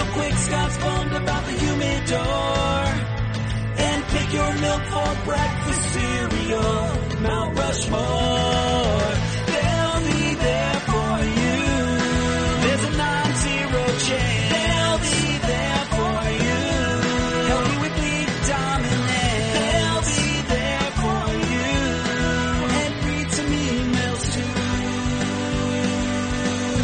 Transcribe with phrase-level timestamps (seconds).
[0.00, 2.86] real quick, Scott's bummed about the humidor.
[3.76, 7.20] And pick your milk for breakfast cereal.
[7.20, 9.14] Mount Rushmore.
[9.50, 11.58] They'll be there for you.
[12.62, 14.50] There's a non-zero chance.
[14.54, 15.20] They'll be
[15.52, 16.58] there for you.
[18.50, 19.50] Dominance.
[19.56, 21.22] They'll be there for
[21.52, 21.72] you.
[22.80, 24.22] And read some emails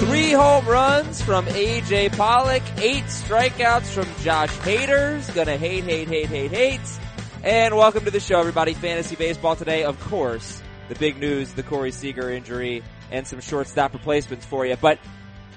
[0.00, 0.06] too.
[0.06, 5.28] Three home runs from AJ Pollock, eight strikeouts from Josh Haters.
[5.30, 7.00] Gonna hate, hate, hate, hate, hate.
[7.42, 8.74] And welcome to the show, everybody.
[8.74, 10.62] Fantasy baseball today, of course.
[10.88, 14.76] The big news, the Corey Seager injury, and some shortstop replacements for you.
[14.76, 15.00] But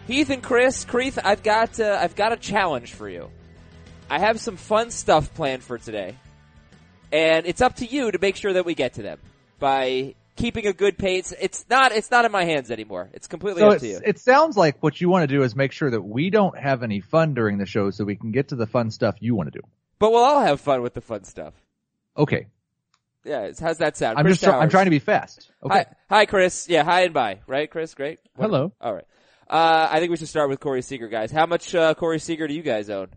[0.07, 3.29] Heath and Chris, Creeth, I've got uh, I've got a challenge for you.
[4.09, 6.15] I have some fun stuff planned for today,
[7.11, 9.19] and it's up to you to make sure that we get to them
[9.59, 11.33] by keeping a good pace.
[11.39, 13.09] It's not it's not in my hands anymore.
[13.13, 13.99] It's completely So up it's, to you.
[14.03, 16.81] it sounds like what you want to do is make sure that we don't have
[16.81, 19.51] any fun during the show so we can get to the fun stuff you want
[19.53, 19.67] to do.
[19.99, 21.53] But we'll all have fun with the fun stuff.
[22.17, 22.47] Okay.
[23.25, 24.17] Yeah, it's, how's that sound?
[24.17, 25.51] I'm Chris just try- I'm trying to be fast.
[25.63, 25.75] Okay.
[25.79, 26.67] Hi, hi, Chris.
[26.69, 27.39] Yeah, hi and bye.
[27.47, 27.93] Right, Chris?
[27.93, 28.19] Great.
[28.35, 28.73] What- Hello.
[28.79, 29.05] All right.
[29.49, 31.31] Uh, I think we should start with Corey Seager, guys.
[31.31, 33.09] How much uh, Corey Seager do you guys own?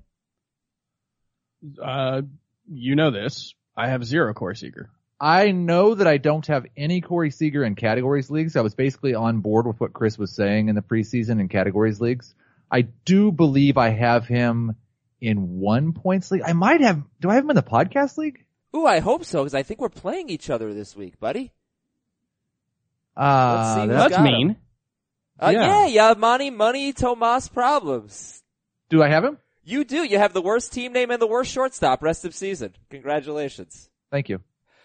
[1.80, 2.22] Uh,
[2.68, 3.54] you know this.
[3.76, 4.90] I have zero Corey Seager.
[5.22, 8.56] I know that I don't have any Corey Seager in categories leagues.
[8.56, 12.00] I was basically on board with what Chris was saying in the preseason in categories
[12.00, 12.34] leagues.
[12.68, 14.74] I do believe I have him
[15.20, 16.42] in one points league.
[16.44, 18.44] I might have, do I have him in the podcast league?
[18.74, 21.52] Ooh, I hope so, because I think we're playing each other this week, buddy.
[23.16, 24.56] Uh, Let's see who's that's- mean.
[25.38, 26.14] Uh, yeah, Yeah.
[26.18, 28.42] money, Money Tomas problems.
[28.88, 29.38] do I have him?
[29.64, 30.02] You do.
[30.04, 32.74] You have the worst team name and the worst shortstop rest of season.
[32.90, 33.88] Congratulations.
[34.10, 34.40] Thank you.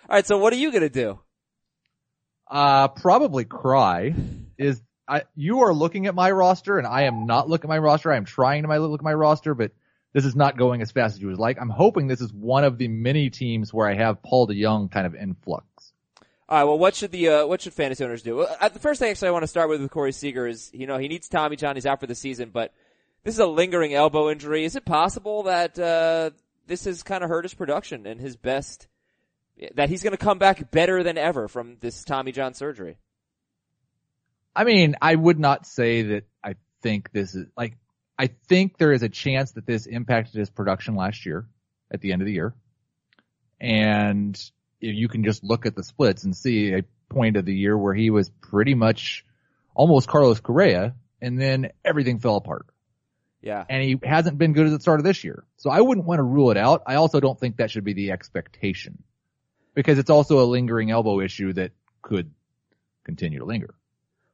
[0.10, 1.20] All right, so what are you gonna do?
[2.50, 4.16] Uh, probably cry
[4.58, 7.78] is I, you are looking at my roster and I am not looking at my
[7.78, 8.12] roster.
[8.12, 9.72] I am trying to my, look at my roster, but
[10.14, 11.58] this is not going as fast as you would like.
[11.60, 15.06] I'm hoping this is one of the many teams where I have Paul DeJong kind
[15.06, 15.66] of influx.
[16.50, 16.64] All right.
[16.64, 18.38] Well, what should the uh, what should fantasy owners do?
[18.38, 20.72] Well, uh, the first thing actually I want to start with with Corey Seager is
[20.74, 21.76] you know he needs Tommy John.
[21.76, 22.74] He's out for the season, but
[23.24, 24.64] this is a lingering elbow injury.
[24.64, 26.30] Is it possible that uh,
[26.66, 28.88] this has kind of hurt his production and his best?
[29.76, 32.98] That he's going to come back better than ever from this Tommy John surgery.
[34.56, 37.78] I mean, I would not say that I think this is like,
[38.18, 41.48] I think there is a chance that this impacted his production last year
[41.92, 42.54] at the end of the year.
[43.60, 44.36] And
[44.82, 47.78] if you can just look at the splits and see a point of the year
[47.78, 49.26] where he was pretty much
[49.74, 52.66] almost Carlos Correa and then everything fell apart.
[53.42, 53.64] Yeah.
[53.70, 55.44] And he hasn't been good at the start of this year.
[55.58, 56.84] So I wouldn't want to rule it out.
[56.86, 59.04] I also don't think that should be the expectation
[59.78, 61.72] because it's also a lingering elbow issue that
[62.02, 62.32] could
[63.04, 63.76] continue to linger.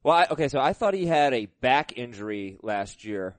[0.02, 3.36] Well, I, okay, so I thought he had a back injury last year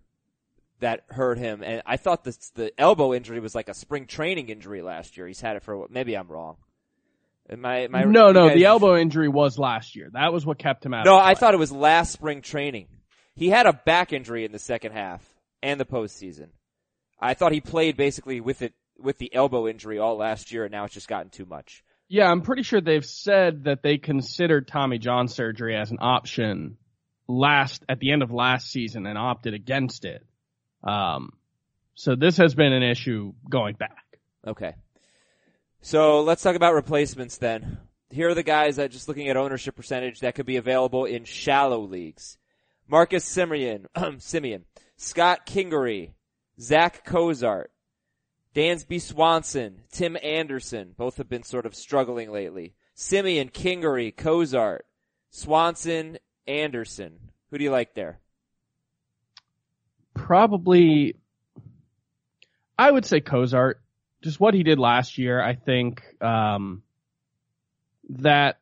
[0.80, 4.50] that hurt him, and I thought this, the elbow injury was like a spring training
[4.50, 5.26] injury last year.
[5.26, 6.58] He's had it for maybe I'm wrong.
[7.48, 7.84] Am I?
[7.84, 10.10] Am I no, no, the elbow injury was last year.
[10.12, 11.06] That was what kept him out.
[11.06, 12.88] No, of I thought it was last spring training.
[13.34, 15.26] He had a back injury in the second half
[15.62, 16.48] and the postseason.
[17.18, 20.72] I thought he played basically with it with the elbow injury all last year, and
[20.72, 21.82] now it's just gotten too much.
[22.08, 26.76] Yeah, I'm pretty sure they've said that they considered Tommy John surgery as an option
[27.26, 30.24] last at the end of last season and opted against it.
[30.82, 31.32] Um,
[31.94, 34.04] so this has been an issue going back.
[34.46, 34.74] Okay.
[35.80, 37.78] So let's talk about replacements then.
[38.10, 41.24] Here are the guys that just looking at ownership percentage that could be available in
[41.24, 42.38] shallow leagues.
[42.86, 44.62] Marcus Semien, Semien,
[44.96, 46.12] Scott Kingery,
[46.60, 47.72] Zach Cozart,
[48.54, 52.74] Dansby Swanson, Tim Anderson, both have been sort of struggling lately.
[52.96, 54.86] Semien, Kingery, Cozart,
[55.30, 57.18] Swanson, Anderson.
[57.50, 58.20] Who do you like there?
[60.14, 61.16] Probably,
[62.78, 63.80] I would say Cozart.
[64.22, 66.82] Just what he did last year, I think, um,
[68.10, 68.58] that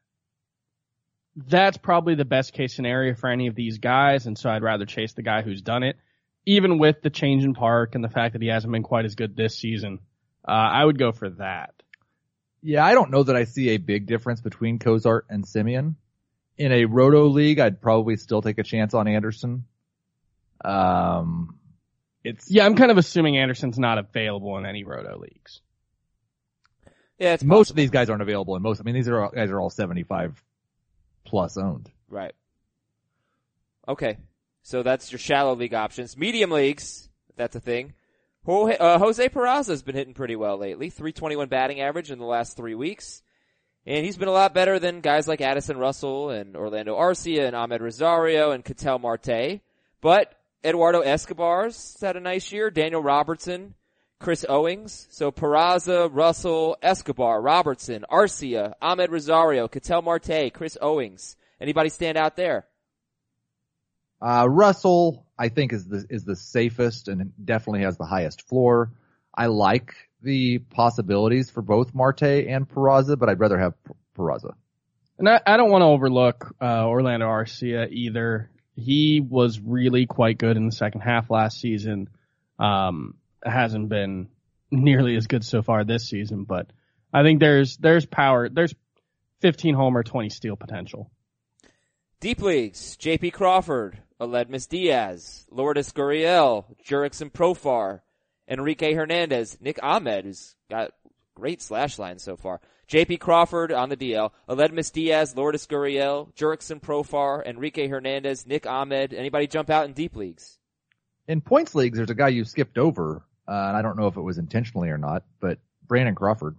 [1.36, 4.86] that's probably the best case scenario for any of these guys, and so I'd rather
[4.86, 5.96] chase the guy who's done it.
[6.44, 9.14] Even with the change in park and the fact that he hasn't been quite as
[9.14, 10.00] good this season,
[10.46, 11.74] uh, I would go for that.
[12.62, 15.96] Yeah, I don't know that I see a big difference between Cozart and Semien.
[16.56, 19.64] In a roto league, I'd probably still take a chance on Anderson.
[20.64, 21.58] Um,
[22.22, 25.60] it's Yeah, I'm kind of assuming Anderson's not available in any roto leagues.
[27.18, 28.80] Yeah, it's most of these guys aren't available in most.
[28.80, 30.42] I mean, these are all, guys are all 75
[31.24, 31.90] plus owned.
[32.08, 32.34] Right.
[33.86, 34.18] Okay.
[34.62, 36.16] So that's your shallow league options.
[36.16, 37.94] Medium leagues, that's a thing.
[38.46, 40.90] Uh, Jose Peraza has been hitting pretty well lately.
[40.90, 43.22] 321 batting average in the last three weeks.
[43.86, 47.56] And he's been a lot better than guys like Addison Russell and Orlando Arcia and
[47.56, 49.60] Amed Rosario and Ketel Marte.
[50.00, 52.70] But Eduardo Escobar's had a nice year.
[52.70, 53.74] Daniel Robertson,
[54.20, 55.08] Chris Owings.
[55.10, 61.36] So Peraza, Russell, Escobar, Robertson, Arcia, Amed Rosario, Ketel Marte, Chris Owings.
[61.60, 62.66] Anybody stand out there?
[64.22, 68.92] Uh, Russell, I think is the, is the safest and definitely has the highest floor.
[69.34, 73.74] I like the possibilities for both Marte and Peraza, but I'd rather have
[74.16, 74.52] Peraza.
[75.18, 78.50] And I, I don't want to overlook uh, Orlando Arcia either.
[78.76, 82.08] He was really quite good in the second half last season.
[82.60, 83.14] Um,
[83.44, 84.28] hasn't been
[84.70, 86.70] nearly as good so far this season, but
[87.12, 88.48] I think there's there's power.
[88.48, 88.74] There's
[89.40, 91.10] 15 homer, 20 steal potential.
[92.22, 98.02] Deep leagues, JP Crawford, Aledmys Diaz, Lourdes Gurriel, Jurickson Profar,
[98.48, 100.92] Enrique Hernandez, Nick Ahmed, who's got
[101.34, 102.60] great slash line so far.
[102.88, 109.12] JP Crawford on the DL, Aledmys Diaz, Lourdes Gurriel, Jurickson Profar, Enrique Hernandez, Nick Ahmed.
[109.12, 110.58] Anybody jump out in deep leagues?
[111.26, 114.16] In points leagues, there's a guy you skipped over, uh, and I don't know if
[114.16, 115.58] it was intentionally or not, but
[115.88, 116.54] Brandon Crawford,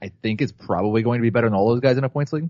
[0.00, 2.32] I think is probably going to be better than all those guys in a points
[2.32, 2.48] league.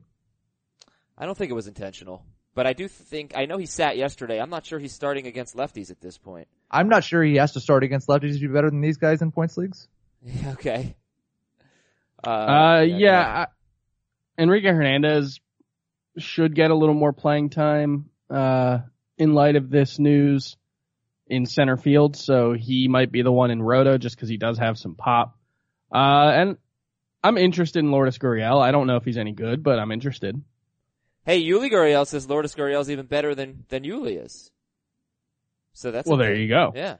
[1.23, 4.41] I don't think it was intentional, but I do think, I know he sat yesterday.
[4.41, 6.49] I'm not sure he's starting against lefties at this point.
[6.69, 9.23] I'm not sure he has to start against lefties to be better than these guys
[9.23, 9.87] in points leagues.
[10.49, 10.97] okay.
[12.27, 13.47] Uh, Uh, yeah, yeah.
[13.47, 15.39] I, Enrique Hernandez
[16.19, 18.79] should get a little more playing time uh,
[19.17, 20.57] in light of this news
[21.29, 22.17] in center field.
[22.17, 25.39] So he might be the one in Roto just because he does have some pop.
[25.95, 26.57] Uh, and
[27.23, 28.61] I'm interested in Lourdes Gurriel.
[28.61, 30.43] I don't know if he's any good, but I'm interested.
[31.25, 34.51] Hey, Yuli Gurriel says Lourdes Gurriel's even better than, than Yuli is.
[35.73, 36.73] So that's well, there you go.
[36.75, 36.97] Yeah.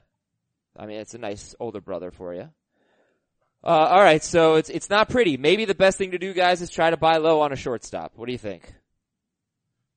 [0.77, 2.49] I mean, it's a nice older brother for you.
[3.63, 5.37] Uh, alright, so it's, it's not pretty.
[5.37, 8.13] Maybe the best thing to do, guys, is try to buy low on a shortstop.
[8.15, 8.73] What do you think?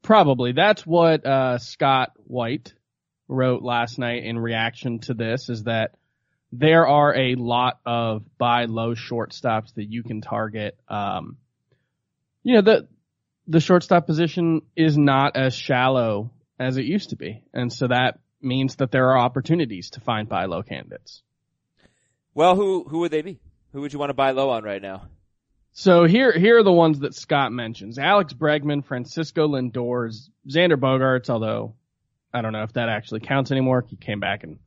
[0.02, 0.52] Probably.
[0.52, 2.74] That's what uh, Scott White
[3.28, 5.96] wrote last night in reaction to this is that
[6.52, 10.78] there are a lot of buy low shortstops that you can target.
[10.88, 11.38] Um,
[12.44, 12.88] you know, the,
[13.46, 17.42] the shortstop position is not as shallow as it used to be.
[17.52, 21.22] And so that means that there are opportunities to find buy low candidates.
[22.34, 23.40] Well, who, who would they be?
[23.72, 25.08] Who would you want to buy low on right now?
[25.72, 27.98] So here, here are the ones that Scott mentions.
[27.98, 30.10] Alex Bregman, Francisco Lindor,
[30.48, 31.74] Xander Bogaerts, although
[32.32, 33.84] I don't know if that actually counts anymore.
[33.86, 34.58] He came back and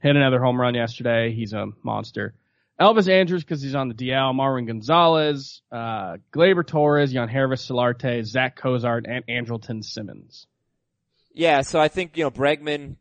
[0.00, 1.32] hit another home run yesterday.
[1.32, 2.34] He's a monster.
[2.80, 4.34] Elvis Andrus because he's on the DL.
[4.34, 10.46] Marwin Gonzalez, uh, Gleyber Torres, Yangervis Solarte, Zach Cozart, and Andrelton Simmons.
[11.34, 12.96] Yeah, so I think, you know, Bregman,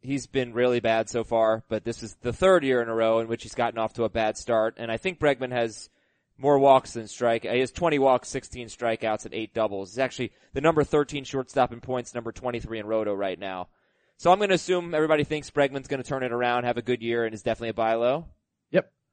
[0.00, 3.18] he's been really bad so far, but this is the third year in a row
[3.18, 5.88] in which he's gotten off to a bad start, and I think Bregman has
[6.38, 7.44] more walks than strike.
[7.44, 9.90] He has 20 walks, 16 strikeouts, and 8 doubles.
[9.90, 13.68] He's actually the number 13 shortstop in points, number 23 in roto right now.
[14.16, 16.82] So I'm going to assume everybody thinks Bregman's going to turn it around, have a
[16.82, 18.26] good year, and is definitely a buy low.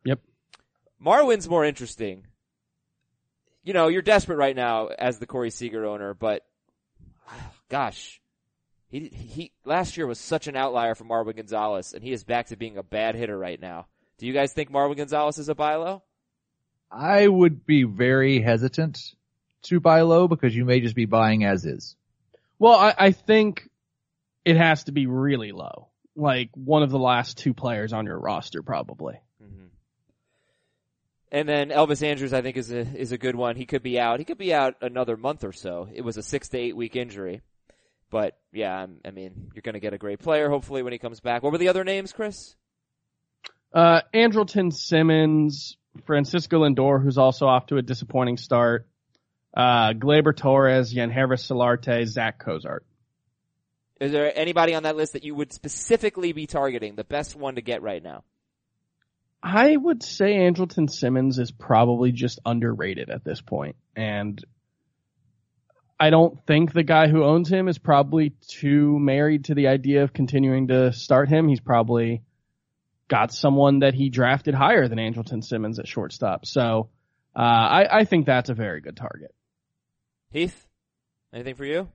[0.03, 0.19] Yep.
[0.19, 0.19] Yep.
[1.05, 2.27] Marwin's more interesting.
[3.63, 6.45] You know, you're desperate right now as the Corey Seager owner, but
[7.69, 8.21] gosh,
[8.87, 12.47] he he last year was such an outlier for Marwin Gonzalez, and he is back
[12.47, 13.87] to being a bad hitter right now.
[14.17, 16.03] Do you guys think Marwin Gonzalez is a buy low?
[16.91, 18.99] I would be very hesitant
[19.63, 21.95] to buy low because you may just be buying as is.
[22.59, 23.69] Well, I, I think
[24.43, 25.87] it has to be really low.
[26.15, 29.19] Like one of the last two players on your roster probably.
[31.31, 33.55] And then Elvis Andrus, I think, is a is a good one.
[33.55, 34.19] He could be out.
[34.19, 35.87] He could be out another month or so.
[35.93, 37.41] It was a six to eight week injury,
[38.09, 40.99] but yeah, I'm- I mean, you're going to get a great player hopefully when he
[40.99, 41.41] comes back.
[41.41, 42.55] What were the other names, Chris?
[43.73, 48.87] Uh, Andrelton Simmons, Francisco Lindor, who's also off to a disappointing start.
[49.55, 52.85] Uh, Gleyber Torres, Yangervis Solarte, Zach Cozart.
[54.01, 56.95] Is there anybody on that list that you would specifically be targeting?
[56.95, 58.23] The best one to get right now.
[59.43, 64.43] I would say Andrelton Simmons is probably just underrated at this point, and
[65.99, 70.03] I don't think the guy who owns him is probably too married to the idea
[70.03, 71.47] of continuing to start him.
[71.47, 72.23] He's probably
[73.07, 76.45] got someone that he drafted higher than Andrelton Simmons at shortstop.
[76.45, 76.89] So
[77.35, 79.33] uh, I, I think that's a very good target.
[80.31, 80.67] Heath,
[81.33, 81.87] anything for you?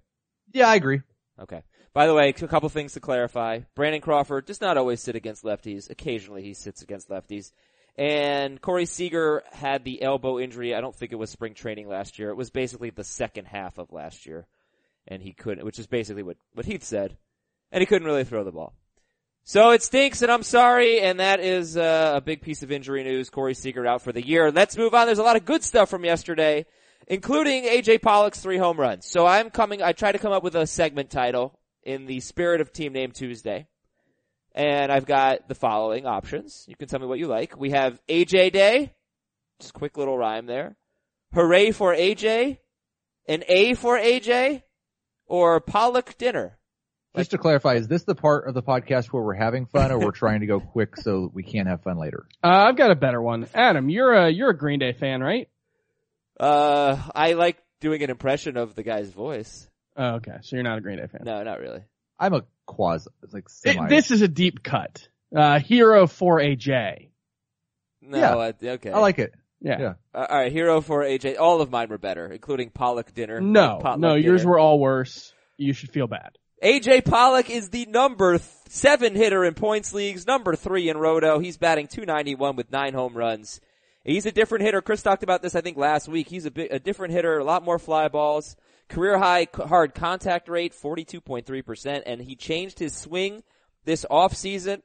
[0.52, 1.00] Yeah, I agree.
[1.40, 1.62] Okay.
[1.96, 3.60] By the way, a couple things to clarify.
[3.74, 5.88] Brandon Crawford does not always sit against lefties.
[5.88, 7.52] Occasionally he sits against lefties.
[7.96, 10.74] And Corey Seager had the elbow injury.
[10.74, 12.28] I don't think it was spring training last year.
[12.28, 14.46] It was basically the second half of last year.
[15.08, 17.16] And he couldn't, which is basically what, what Heath said.
[17.72, 18.74] And he couldn't really throw the ball.
[19.44, 21.00] So it stinks and I'm sorry.
[21.00, 23.30] And that is uh, a big piece of injury news.
[23.30, 24.52] Corey Seager out for the year.
[24.52, 25.06] Let's move on.
[25.06, 26.66] There's a lot of good stuff from yesterday,
[27.08, 29.06] including AJ Pollock's three home runs.
[29.06, 32.60] So I'm coming, I tried to come up with a segment title in the spirit
[32.60, 33.68] of Team Name Tuesday.
[34.54, 36.64] And I've got the following options.
[36.66, 37.56] You can tell me what you like.
[37.56, 38.92] We have AJ Day.
[39.60, 40.76] Just quick little rhyme there.
[41.32, 42.58] Hooray for AJ.
[43.28, 44.62] An A for AJ.
[45.26, 46.58] Or Pollock dinner.
[47.16, 49.98] Just to clarify, is this the part of the podcast where we're having fun or
[49.98, 52.26] we're trying to go quick so we can't have fun later?
[52.42, 53.46] Uh, I've got a better one.
[53.54, 55.48] Adam, you're a you're a Green Day fan, right?
[56.38, 59.68] Uh, I like doing an impression of the guy's voice.
[59.96, 61.22] Oh, okay, so you're not a Green Day fan.
[61.24, 61.82] No, not really.
[62.18, 65.08] I'm a quasi, it's like It- this is a deep cut.
[65.34, 67.10] Uh, Hero for AJ.
[68.02, 68.34] No, Yeah.
[68.36, 68.90] uh, okay.
[68.90, 69.32] I like it.
[69.60, 69.80] Yeah.
[69.80, 69.94] Yeah.
[70.14, 71.36] Uh, all right, hero for AJ.
[71.38, 73.40] All of mine were better, including Pollock dinner.
[73.40, 74.50] No, Potluck no, yours dinner.
[74.52, 75.32] were all worse.
[75.56, 76.36] You should feel bad.
[76.62, 81.38] AJ Pollock is the number th- seven hitter in points leagues, number three in Roto.
[81.38, 83.60] He's batting 291 with nine home runs.
[84.04, 84.82] He's a different hitter.
[84.82, 86.28] Chris talked about this, I think, last week.
[86.28, 88.56] He's a bit, a different hitter, a lot more fly balls.
[88.88, 93.42] Career high hard contact rate, 42.3%, and he changed his swing
[93.84, 94.82] this offseason.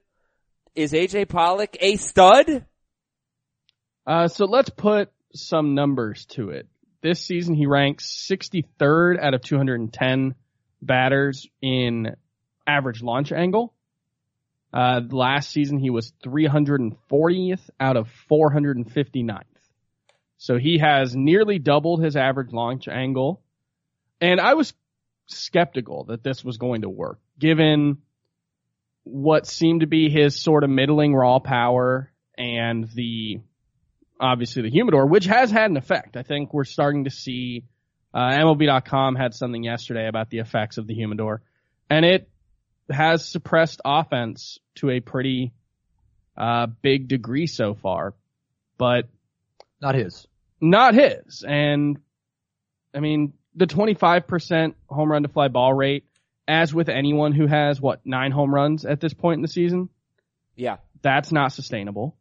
[0.74, 2.66] Is AJ Pollock a stud?
[4.08, 6.68] Uh, so let's put some numbers to it.
[7.02, 10.36] This season he ranks 63rd out of 210
[10.82, 12.16] batters in
[12.66, 13.74] average launch angle.
[14.74, 19.44] Uh, last season he was 340th out of 459th.
[20.38, 23.42] So he has nearly doubled his average launch angle.
[24.22, 24.74] And I was
[25.28, 27.98] skeptical that this was going to work given
[29.04, 33.42] what seemed to be his sort of middling raw power and the
[34.20, 36.16] obviously the humidor, which has had an effect.
[36.16, 37.64] I think we're starting to see,
[38.14, 41.42] uh, MLB.com had something yesterday about the effects of the humidor
[41.90, 42.30] and it
[42.90, 45.52] has suppressed offense to a pretty,
[46.38, 48.14] uh, big degree so far,
[48.78, 49.08] but
[49.82, 50.28] Not his.
[50.60, 51.44] not his.
[51.48, 52.00] And
[52.94, 56.06] I mean, the 25% home run to fly ball rate,
[56.48, 59.90] as with anyone who has what, nine home runs at this point in the season,
[60.56, 60.78] Yeah.
[61.02, 62.16] that's not sustainable.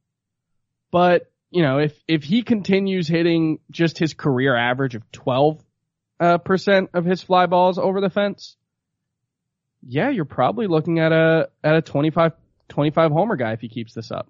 [0.91, 5.65] But, you know, if, if he continues hitting just his career average of 12,
[6.19, 8.57] uh, percent of his fly balls over the fence,
[9.87, 12.33] yeah, you're probably looking at a, at a 25,
[12.69, 14.29] 25 homer guy if he keeps this up.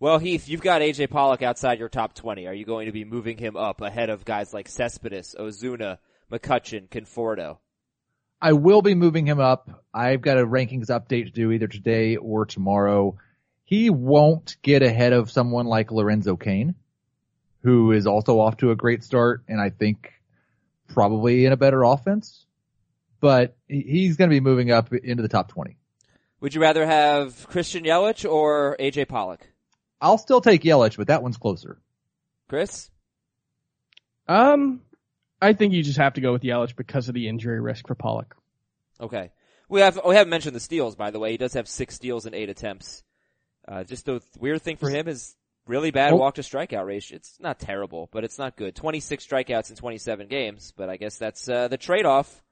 [0.00, 2.46] Well, Heath, you've got AJ Pollock outside your top 20.
[2.46, 5.98] Are you going to be moving him up ahead of guys like Cespedes, Ozuna,
[6.34, 7.58] McCutchen, Conforto?
[8.42, 9.84] I will be moving him up.
[9.94, 13.16] I've got a rankings update to do either today or tomorrow.
[13.64, 16.74] He won't get ahead of someone like Lorenzo Cain,
[17.62, 20.12] who is also off to a great start and I think
[20.88, 22.44] probably in a better offense.
[23.20, 25.78] But he's going to be moving up into the top 20.
[26.40, 29.48] Would you rather have Christian Yelich or AJ Pollock?
[30.00, 31.80] I'll still take Yelich, but that one's closer.
[32.48, 32.90] Chris?
[34.28, 34.82] Um,
[35.42, 37.94] I think you just have to go with Yelich because of the injury risk for
[37.94, 38.34] Pollock.
[39.00, 39.30] Okay.
[39.68, 41.32] We have, we haven't mentioned the steals, by the way.
[41.32, 43.02] He does have six steals in eight attempts.
[43.66, 45.36] Uh, just the weird thing for him is
[45.66, 46.16] really bad Oh.
[46.16, 47.16] walk to strikeout ratio.
[47.16, 48.74] It's not terrible, but it's not good.
[48.76, 52.42] 26 strikeouts in 27 games, but I guess that's, uh, the trade-off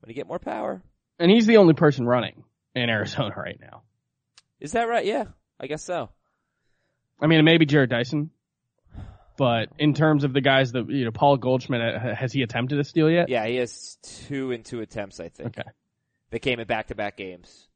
[0.00, 0.82] when you get more power.
[1.18, 2.44] And he's the only person running
[2.74, 3.82] in Arizona right now.
[4.60, 5.04] Is that right?
[5.04, 5.24] Yeah,
[5.58, 6.10] I guess so.
[7.20, 8.30] I mean, maybe Jarrod Dyson,
[9.40, 12.78] but in terms of the guys that, you know, Paul Goldschmidt, uh, has he attempted
[12.78, 13.30] a steal yet?
[13.30, 15.58] Yeah, he has two in two attempts, I think.
[15.58, 15.70] Okay.
[16.28, 17.66] They came in back-to-back games.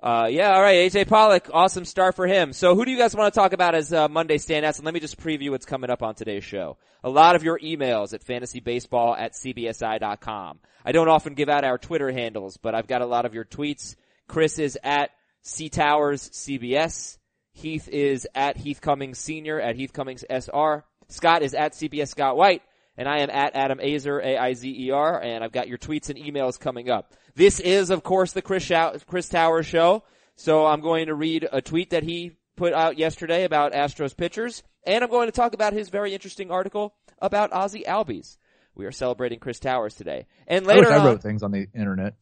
[0.00, 2.52] Uh, yeah, all right, AJ Pollock, awesome start for him.
[2.52, 4.76] So who do you guys want to talk about as uh, Monday standouts?
[4.76, 6.76] And let me just preview what's coming up on today's show.
[7.02, 10.60] A lot of your emails at fantasybaseball at cbsi.com.
[10.84, 13.44] I don't often give out our Twitter handles, but I've got a lot of your
[13.44, 13.96] tweets.
[14.28, 15.10] Chris is at
[15.42, 17.17] C Towers CBS.
[17.58, 20.84] Heath is at Heath Cummings Senior at Heath Cummings SR.
[21.08, 22.62] Scott is at CBS Scott White.
[22.96, 26.90] And I am at Adam Aizer, A-I-Z-E-R, and I've got your tweets and emails coming
[26.90, 27.14] up.
[27.36, 30.02] This is, of course, the Chris, Shou- Chris Towers show.
[30.34, 34.64] So I'm going to read a tweet that he put out yesterday about Astros pitchers,
[34.84, 38.36] and I'm going to talk about his very interesting article about Ozzy Albies.
[38.74, 40.26] We are celebrating Chris Towers today.
[40.48, 42.14] And I later I on, wrote things on the internet.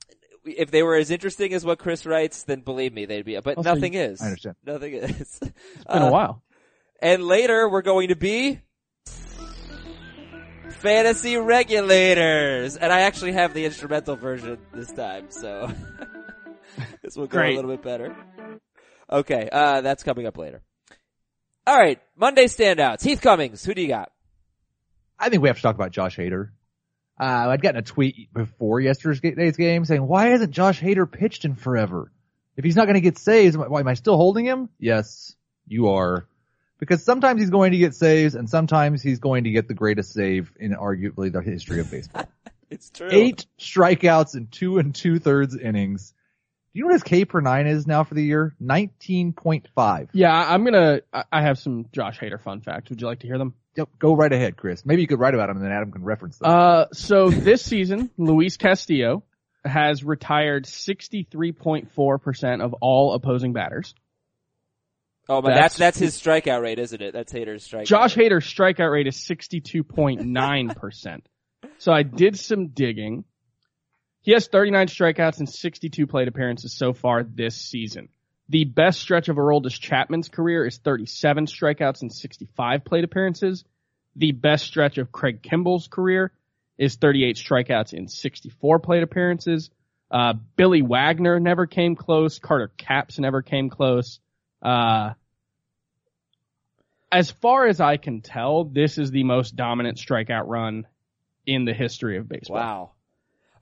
[0.47, 3.59] If they were as interesting as what Chris writes, then believe me, they'd be, but
[3.59, 4.21] Also, nothing is.
[4.23, 4.57] I understand.
[4.65, 5.21] Nothing is.
[5.21, 5.39] It's
[5.93, 6.43] been a while.
[7.01, 8.61] And later we're going to be
[10.71, 12.77] fantasy regulators.
[12.77, 15.71] And I actually have the instrumental version this time, so
[17.03, 18.15] this will go a little bit better.
[19.11, 20.63] Okay, uh, that's coming up later.
[21.69, 23.03] Alright, Monday standouts.
[23.03, 24.13] Heath Cummings, who do you got?
[25.19, 26.51] I think we have to talk about Josh Hader.
[27.19, 31.55] Uh, I'd gotten a tweet before yesterday's game saying, why hasn't Josh Hader pitched in
[31.55, 32.13] forever?
[32.57, 34.69] If he's not going to get saves, why am I still holding him?
[34.79, 35.35] Yes,
[35.67, 36.27] you are.
[36.79, 40.13] Because sometimes he's going to get saves and sometimes he's going to get the greatest
[40.13, 42.29] save in arguably the history of baseball.
[42.69, 43.09] It's true.
[43.13, 46.13] Eight strikeouts in two and two thirds innings.
[46.77, 48.55] Do you know what his K per nine is now for the year?
[48.63, 50.09] 19.5.
[50.13, 51.01] Yeah, I'm gonna.
[51.11, 52.91] I- I have some Josh Hader fun facts.
[52.91, 53.55] Would you like to hear them?
[53.79, 54.85] Yep, go right ahead, Chris.
[54.85, 56.51] Maybe you could write about him and then Adam can reference them.
[56.51, 59.23] Uh, so this season, Luis Castillo
[59.65, 63.95] has retired 63.4% of all opposing batters.
[65.31, 67.15] oh, but that's- that's that's his strikeout rate, isn't it?
[67.15, 67.87] That's Hader's strikeout.
[67.87, 68.31] Josh rate.
[68.33, 71.21] Hader's strikeout rate is 62.9%.
[71.79, 73.25] so I did some digging.
[74.27, 78.09] He has 39 strikeouts and 62 plate appearances so far this season.
[78.49, 83.65] The best stretch of Aroldis Chapman's career is 37 strikeouts and 65 plate appearances.
[84.17, 86.33] The best stretch of Craig Kimbrel's career
[86.77, 89.71] is 38 strikeouts and 64 plate appearances.
[90.11, 92.41] Uh, Billy Wagner never came close.
[92.41, 94.19] Carter Capps never came close.
[94.61, 95.13] Uh,
[97.13, 100.85] as far as I can tell, this is the most dominant strikeout run
[101.47, 102.57] in the history of baseball.
[102.57, 102.91] Wow.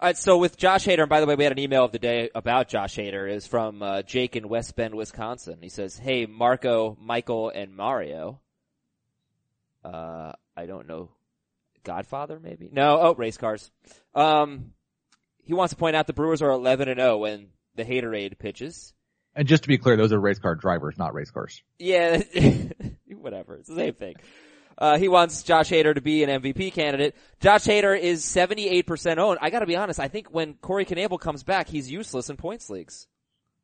[0.05, 1.99] Right, so with Josh Hader, and by the way, we had an email of the
[1.99, 5.61] day about Josh Hader, is from uh, Jake in West Bend, Wisconsin.
[5.63, 8.39] He says, "Hey, Marco, Michael, and Mario.
[9.83, 11.09] Uh, I don't know,
[11.85, 12.69] Godfather maybe?
[12.71, 13.71] No, oh, race cars.
[14.15, 14.75] Um,
[15.43, 18.93] he wants to point out the Brewers are 11 and 0 when the Haterade pitches.
[19.35, 21.63] and just to be clear, those are race car drivers, not race cars.
[21.79, 22.21] Yeah,
[23.09, 23.57] whatever.
[23.57, 24.17] It's the same thing.
[24.77, 27.15] Uh, he wants Josh Hader to be an MVP candidate.
[27.41, 29.39] Josh Hader is 78% owned.
[29.41, 32.69] I gotta be honest, I think when Corey Knebel comes back, he's useless in points
[32.71, 33.07] leagues.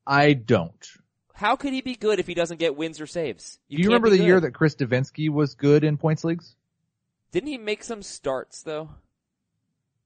[0.07, 0.89] I don't.
[1.35, 3.59] How could he be good if he doesn't get wins or saves?
[3.71, 6.55] Do you remember be the year that Chris Devenski was good in points leagues?
[7.33, 8.91] Didn't he make some starts though?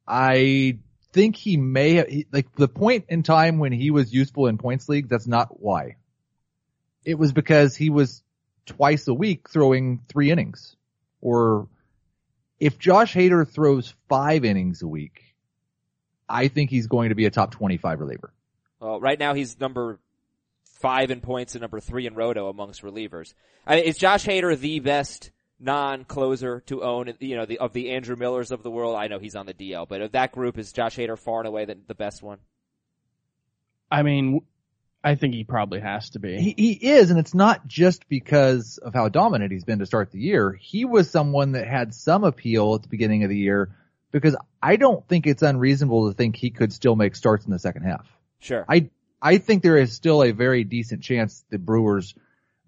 [0.06, 0.78] I
[1.12, 4.58] think he may have, he, like the point in time when he was useful in
[4.58, 5.96] points league, that's not why.
[7.04, 8.22] It was because he was
[8.66, 10.76] twice a week throwing three innings.
[11.24, 11.68] Or
[12.60, 15.34] if Josh Hader throws five innings a week,
[16.28, 18.32] I think he's going to be a top 25 reliever.
[18.78, 19.98] Well, right now he's number
[20.80, 23.32] five in points and number three in roto amongst relievers.
[23.66, 28.16] I is Josh Hader the best non-closer to own, you know, the, of the Andrew
[28.16, 28.94] Millers of the world?
[28.94, 31.48] I know he's on the DL, but of that group, is Josh Hader far and
[31.48, 32.38] away the, the best one?
[33.90, 34.42] I mean,
[35.04, 36.38] I think he probably has to be.
[36.38, 40.10] He, he is, and it's not just because of how dominant he's been to start
[40.10, 40.58] the year.
[40.58, 43.76] He was someone that had some appeal at the beginning of the year
[44.10, 47.58] because I don't think it's unreasonable to think he could still make starts in the
[47.58, 48.06] second half.
[48.38, 48.64] Sure.
[48.66, 48.88] I
[49.20, 52.14] I think there is still a very decent chance the Brewers,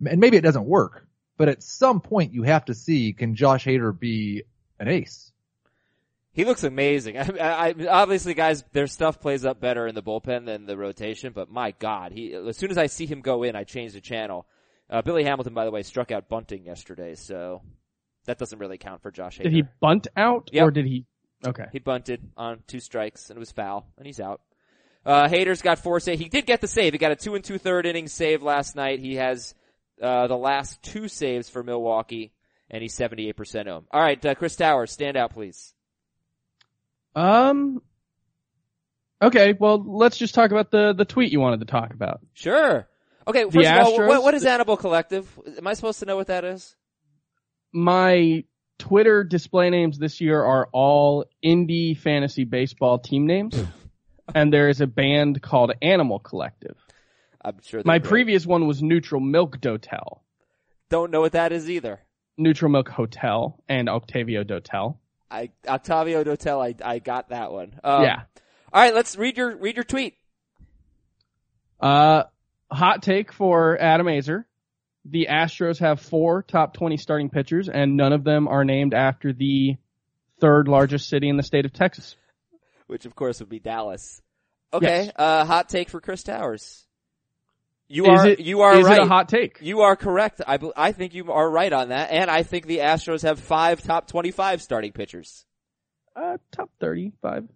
[0.05, 1.07] and maybe it doesn't work,
[1.38, 4.42] but at some point you have to see can Josh Hader be
[4.79, 5.33] an ace?
[6.37, 7.16] He looks amazing.
[7.18, 11.33] I, I, obviously, guys, their stuff plays up better in the bullpen than the rotation.
[11.35, 14.03] But my God, he as soon as I see him go in, I change the
[14.03, 14.46] channel.
[14.88, 17.62] Uh, Billy Hamilton, by the way, struck out bunting yesterday, so
[18.27, 19.44] that doesn't really count for Josh Hader.
[19.44, 20.62] Did he bunt out Yep.
[20.66, 21.07] or did he?
[21.44, 21.64] Okay.
[21.72, 24.42] He bunted on two strikes and it was foul, and he's out.
[25.07, 26.18] Uh, Hader's got four save.
[26.18, 26.92] He did get the save.
[26.92, 28.99] He got a two and two third inning save last night.
[29.01, 29.55] He has
[30.03, 32.33] uh, the last two saves for Milwaukee,
[32.70, 33.87] and he's seventy eight percent home.
[33.90, 35.72] All right, uh, Chris Towers, stand out, please.
[37.16, 37.83] Um.
[39.20, 42.20] Okay, well, let's just talk about the the tweet you wanted to talk about.
[42.35, 42.87] Sure.
[43.26, 45.26] Okay, first The of all, Astros- what, what is Animal Collective?
[45.59, 46.76] Am I supposed to know what that is?
[47.72, 48.44] My
[48.79, 53.59] Twitter display names this year are all indie fantasy baseball team names,
[54.35, 56.76] and there is a band called Animal Collective.
[57.42, 57.83] I'm sure.
[57.85, 58.09] My great.
[58.09, 60.20] previous one was Neutral Milk Dotel,
[60.88, 62.00] don't know what that is either.
[62.37, 64.98] Neutral Milk Hotel, and Octavio Dotel.
[65.30, 66.64] I Octavio Dotel.
[66.82, 67.78] I I got that one.
[67.82, 68.22] Um, yeah.
[68.72, 70.14] All right, let's read your read your tweet.
[71.80, 72.24] Uh,
[72.70, 74.44] hot take for Adam Aizer.
[75.04, 79.32] The Astros have four top 20 starting pitchers and none of them are named after
[79.32, 79.76] the
[80.40, 82.16] third largest city in the state of Texas.
[82.88, 84.20] which of course would be Dallas.
[84.72, 85.12] Okay, Yes.
[85.16, 86.86] uh, hot take for Chris Towers.
[87.88, 88.99] You Is are it- you are Is right.
[88.99, 89.59] it a hot take?
[89.61, 90.40] you are correct.
[90.46, 93.83] I I think you are right on that, and I think the Astros have five
[93.83, 95.44] top twenty-five starting pitchers.
[96.16, 97.46] Uh, top 35.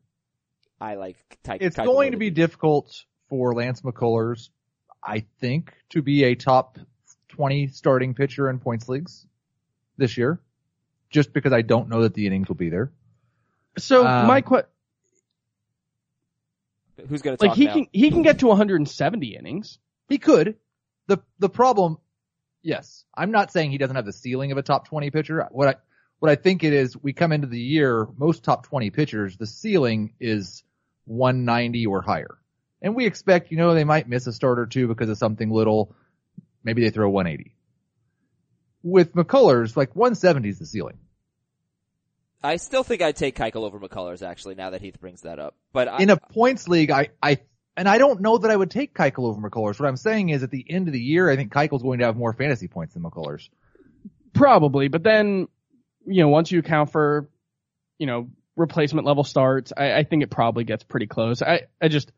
[0.80, 1.16] I like.
[1.42, 4.50] Ty- It's Keuchel going more to be difficult for Lance McCullers,
[5.02, 6.78] I think, to be a top
[7.30, 9.26] 20 starting pitcher in points leagues
[9.96, 10.40] this year,
[11.08, 12.92] just because I don't know that the innings will be there.
[13.78, 14.68] So Um, my question.
[17.08, 17.72] Who's going to talk like he now?
[17.74, 19.78] can he can get to 170 innings.
[20.10, 20.56] He could.
[21.06, 21.96] The the problem
[22.62, 25.48] yes, I'm not saying he doesn't have the ceiling of a top 20 pitcher.
[25.50, 25.74] What I
[26.18, 29.46] what I think it is we come into the year most top 20 pitchers the
[29.46, 30.62] ceiling is
[31.06, 32.36] 190 or higher.
[32.82, 35.50] And we expect, you know, they might miss a start or two because of something
[35.50, 35.94] little.
[36.64, 37.54] Maybe they throw 180.
[38.82, 40.98] With McCullers, like 170 is the ceiling.
[42.42, 45.56] I still think I'd take Keuchel over McCullers actually now that Heath brings that up.
[45.72, 47.40] But I, In a points league, I, I,
[47.80, 49.80] and I don't know that I would take Keuchel over McCullers.
[49.80, 52.04] What I'm saying is at the end of the year, I think Keuchel's going to
[52.04, 53.48] have more fantasy points than McCullers.
[54.34, 55.48] Probably, but then,
[56.06, 57.30] you know, once you account for,
[57.98, 61.40] you know, replacement level starts, I, I think it probably gets pretty close.
[61.40, 62.12] I, I just,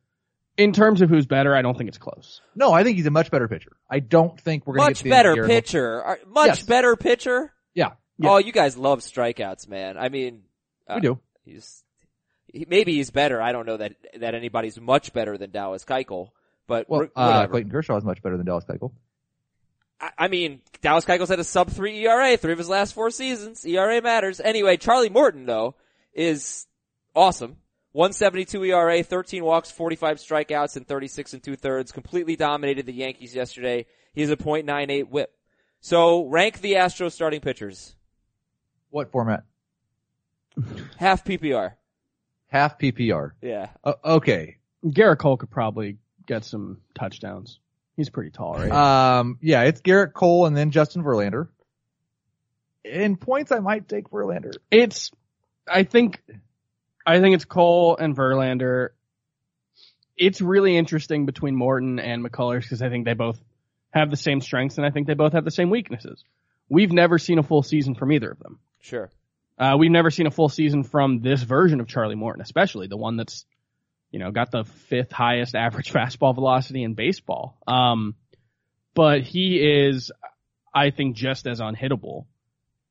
[0.56, 2.40] in terms of who's better, I don't think it's close.
[2.56, 3.76] No, I think he's a much better pitcher.
[3.88, 6.02] I don't think we're going to much get to the end of better pitcher.
[6.02, 6.62] Are- Much Yes.
[6.64, 7.52] better pitcher.
[7.74, 7.92] Yeah,
[8.24, 9.96] Oh, you guys love strikeouts, man.
[9.96, 10.42] I mean,
[10.88, 11.18] uh, we do.
[11.44, 11.82] He's
[12.52, 13.40] he, maybe he's better.
[13.40, 16.30] I don't know that that anybody's much better than Dallas Keuchel,
[16.66, 17.46] but Well, uh.
[17.46, 18.92] Clayton Kershaw is much better than Dallas Keuchel.
[20.00, 23.10] I, I mean, Dallas Keuchel's had a sub three ERA three of his last four
[23.10, 23.64] seasons.
[23.64, 24.40] ERA matters.
[24.40, 25.74] Anyway, Charlie Morton though
[26.12, 26.66] is
[27.14, 27.56] awesome.
[27.92, 31.92] 172 ERA, 13 walks, 45 strikeouts, and 36 and two thirds.
[31.92, 33.84] Completely dominated the Yankees yesterday.
[34.14, 35.30] He has a .98 WHIP.
[35.80, 37.94] So rank the Astros starting pitchers.
[38.90, 39.44] What format?
[40.96, 41.74] Half PPR.
[42.52, 43.30] Half PPR.
[43.40, 43.70] Yeah.
[43.82, 44.58] Uh, okay.
[44.84, 47.58] Gerrit Cole could probably get some touchdowns.
[47.96, 48.70] He's pretty tall, right?
[48.70, 51.48] Um, yeah, it's Gerrit Cole and then Justin Verlander.
[52.84, 54.52] In points, I might take Verlander.
[54.70, 55.10] it's,
[55.66, 56.22] I think,
[57.06, 58.90] I think it's Cole and Verlander.
[60.18, 63.40] It's really interesting between Morton and McCullers because I think they both
[63.94, 66.22] have the same strengths and I think they both have the same weaknesses.
[66.68, 68.58] We've never seen a full season from either of them.
[68.80, 69.10] Sure.
[69.62, 72.96] Uh, we've never seen a full season from this version of Charlie Morton, especially the
[72.96, 73.46] one that's,
[74.10, 77.56] you know, got the fifth highest average fastball velocity in baseball.
[77.68, 78.16] Um,
[78.92, 80.10] but he is,
[80.74, 82.26] I think, just as unhittable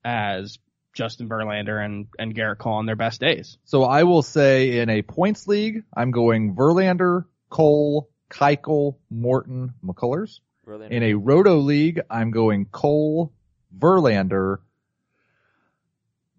[0.05, 0.59] as
[0.93, 3.57] Justin Verlander and, and Gerrit Cole on their best days.
[3.65, 10.39] So I will say in a points league, I'm going Verlander, Cole, Keuchel, Morton, McCullers.
[10.65, 10.91] Verlander.
[10.91, 13.33] In a Roto league, I'm going Cole,
[13.77, 14.59] Verlander,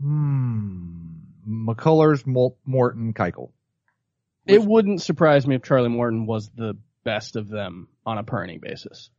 [0.03, 1.13] hmm,
[1.49, 3.51] McCullers, Mol- Morton, Keuchel.
[4.45, 8.43] It wouldn't surprise me if Charlie Morton was the best of them on a per
[8.43, 9.11] inning basis.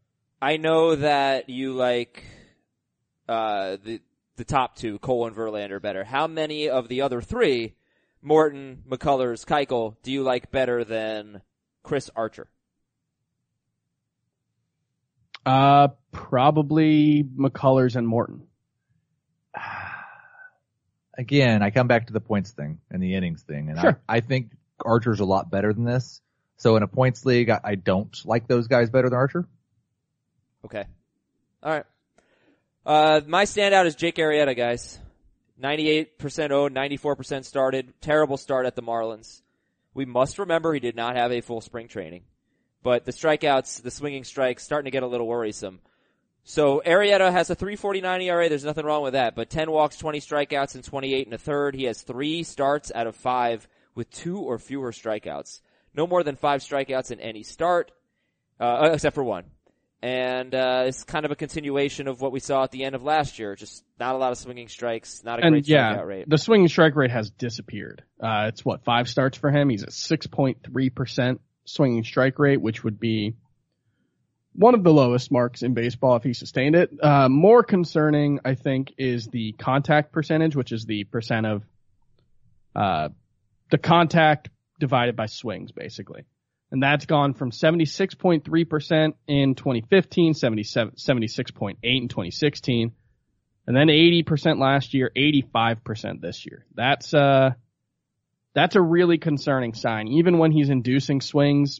[0.41, 2.25] I know that you like
[3.29, 4.01] uh, the
[4.35, 6.03] the top two, Cole and Verlander, better.
[6.03, 7.75] How many of the other three,
[8.21, 11.41] Morton, McCullers, Keuchel, do you like better than
[11.83, 12.49] Chris Archer?
[15.45, 18.47] Uh, probably McCullers and Morton.
[21.17, 24.01] Again, I come back to the points thing and the innings thing, and Sure.
[24.09, 24.51] I, I think
[24.83, 26.21] Archer's a lot better than this.
[26.57, 29.47] So in a points league, I, I don't like those guys better than Archer.
[30.65, 30.85] Okay.
[31.61, 31.85] All right.
[32.85, 34.99] Uh, my standout is Jake Arrieta, guys.
[35.61, 37.93] 98% owned, 94% started.
[38.01, 39.41] Terrible start at the Marlins.
[39.93, 42.23] We must remember he did not have a full spring training.
[42.81, 45.79] But the strikeouts, the swinging strikes, starting to get a little worrisome.
[46.43, 48.49] So Arrieta has a 349 ERA.
[48.49, 49.35] There's nothing wrong with that.
[49.35, 51.75] But 10 walks, 20 strikeouts, and 28 and a third.
[51.75, 55.61] He has three starts out of five with two or fewer strikeouts.
[55.95, 57.91] No more than five strikeouts in any start,
[58.59, 59.45] uh, except for one.
[60.01, 63.03] And uh, it's kind of a continuation of what we saw at the end of
[63.03, 63.55] last year.
[63.55, 66.29] Just not a lot of swinging strikes, not a And great yeah, strikeout rate.
[66.29, 68.03] the swinging strike rate has disappeared.
[68.21, 69.69] Uh, it's what, five starts for him?
[69.69, 73.35] He's at 6.3% swinging strike rate, which would be
[74.53, 76.91] one of the lowest marks in baseball if he sustained it.
[77.01, 81.63] Uh, more concerning, I think, is the contact percentage, which is the percent of,
[82.75, 83.09] uh,
[83.71, 86.25] the contact divided by swings, basically.
[86.71, 92.91] And that's gone from 76.3% in 2015, 77, 76.8 in 2016,
[93.65, 96.65] and then 80% last year, 85% this year.
[96.73, 97.51] That's, uh,
[98.53, 100.07] that's a really concerning sign.
[100.07, 101.79] Even when he's inducing swings,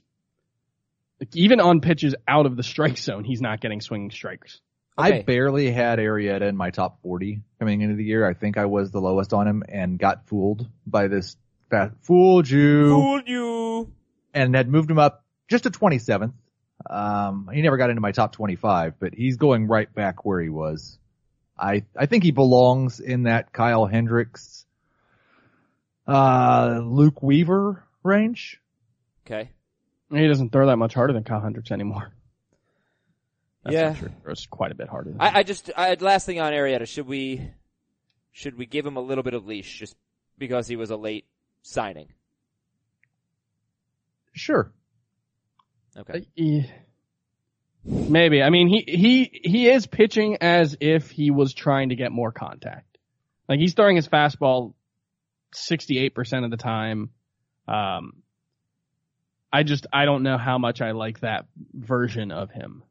[1.20, 4.60] like, even on pitches out of the strike zone, he's not getting swinging strikes.
[4.98, 5.20] Okay.
[5.20, 8.28] I barely had Arrieta in my top 40 coming into the year.
[8.28, 11.36] I think I was the lowest on him and got fooled by this
[11.72, 13.92] fat, fooled you Fooled you.
[14.36, 16.34] and had moved him up just to 27th.
[16.88, 20.50] Um, he never got into my top 25, but he's going right back where he
[20.50, 21.00] was.
[21.58, 24.66] I, I think he belongs in that Kyle Hendricks,
[26.08, 28.60] uh, Luke Weaver range.
[29.26, 29.50] Okay.
[30.14, 32.14] He doesn't throw that much harder than Kyle Hendricks anymore.
[33.64, 33.94] That's Yeah.
[33.96, 34.10] true.
[34.24, 35.12] Throws quite a bit harder.
[35.12, 37.50] Than I, I just, I, last thing on Arrieta, should we,
[38.32, 39.96] should we give him a little bit of leash just
[40.38, 41.26] because he was a late
[41.62, 42.10] signing?
[44.34, 44.72] Sure.
[45.96, 46.28] Okay.
[46.36, 46.64] Yeah.
[47.86, 48.42] Maybe.
[48.42, 52.32] I mean, he, he, he is pitching as if he was trying to get more
[52.32, 52.98] contact.
[53.48, 54.74] Like he's throwing his fastball
[55.54, 57.10] 68% of the time.
[57.68, 58.23] Um,
[59.54, 62.84] I just, I don't know how much I like that version of him.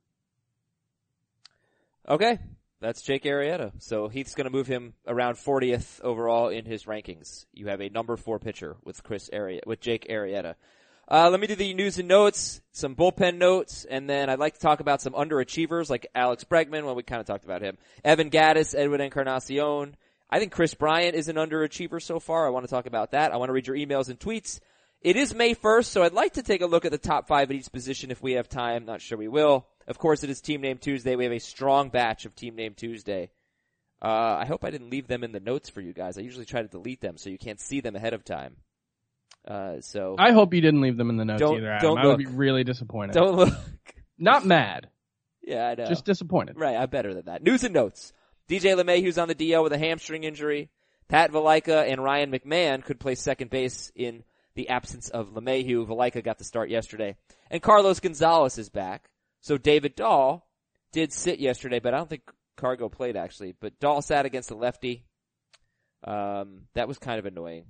[2.09, 2.38] Okay.
[2.81, 3.72] That's Jake Arrieta.
[3.79, 7.46] So Heath's going to move him around 40th overall in his rankings.
[7.53, 10.55] You have a number four pitcher with Chris Arrieta, with Jake Arrieta.
[11.09, 14.55] Uh, let me do the news and notes, some bullpen notes, and then I'd like
[14.55, 16.85] to talk about some underachievers like Alex Bregman.
[16.85, 17.77] Well, we kind of talked about him.
[18.05, 19.96] Evan Gattis, Edwin Encarnacion.
[20.31, 22.46] I think Kris Bryant is an underachiever so far.
[22.46, 23.33] I want to talk about that.
[23.33, 24.61] I want to read your emails and tweets.
[25.03, 27.51] It is May 1st, so I'd like to take a look at the top five
[27.51, 28.85] at each position if we have time.
[28.85, 29.67] Not sure we will.
[29.88, 31.17] Of course, it is Team Name Tuesday.
[31.17, 33.31] We have a strong batch of Team Name Tuesday.
[34.01, 36.19] Uh, I hope I didn't leave them in the notes for you guys.
[36.19, 38.57] I usually try to delete them so you can't see them ahead of time.
[39.47, 41.73] Uh, so I hope you didn't leave them in the notes Don't- either.
[41.73, 41.97] Adam.
[41.97, 43.15] don't I would be really disappointed.
[43.15, 43.55] don't look.
[44.19, 44.88] Not mad,
[45.43, 45.87] Yeah, I know.
[45.87, 46.57] just disappointed.
[46.57, 47.43] Right, I'm better than that.
[47.43, 48.12] News and notes.
[48.49, 50.71] DJ LeMahieu's on the DL with a hamstring injury.
[51.09, 54.23] Pat Valaika and Ryan McMahon could play second base in
[54.55, 55.87] the absence of LeMahieu.
[55.87, 57.17] Valaika got the start yesterday.
[57.51, 59.11] And Carlos Gonzalez is back.
[59.41, 60.49] So David Dahl
[60.93, 62.23] did sit yesterday, but I don't think
[62.57, 63.55] Cargo played actually.
[63.59, 65.05] But Dahl sat against the lefty.
[66.05, 67.67] Um, that was kind of annoying.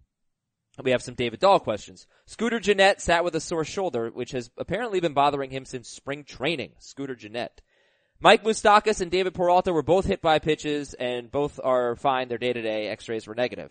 [0.83, 2.07] We have some David Dahl questions.
[2.25, 6.25] Scooter Gennett sat with a sore shoulder, which has apparently been bothering him since spring
[6.25, 6.73] training.
[6.79, 7.61] Scooter Gennett.
[8.21, 12.29] Mike Moustakas and David Peralta were both hit by pitches and both are fine.
[12.29, 13.71] Their day-to-day x-rays were negative.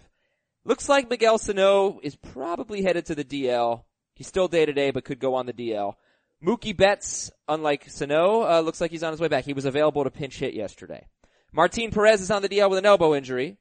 [0.63, 3.83] Looks like Miguel Sano is probably headed to the DL.
[4.13, 5.95] He's still day-to-day but could go on the DL.
[6.43, 9.45] Mookie Betts, unlike Sano, uh, looks like he's on his way back.
[9.45, 11.07] He was available to pinch hit yesterday.
[11.51, 13.57] Martin Perez is on the DL with an elbow injury.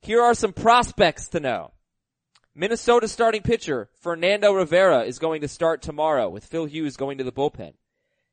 [0.00, 1.72] Here are some prospects to know.
[2.54, 7.24] Minnesota starting pitcher Fernando Rivera is going to start tomorrow with Phil Hughes going to
[7.24, 7.72] the bullpen.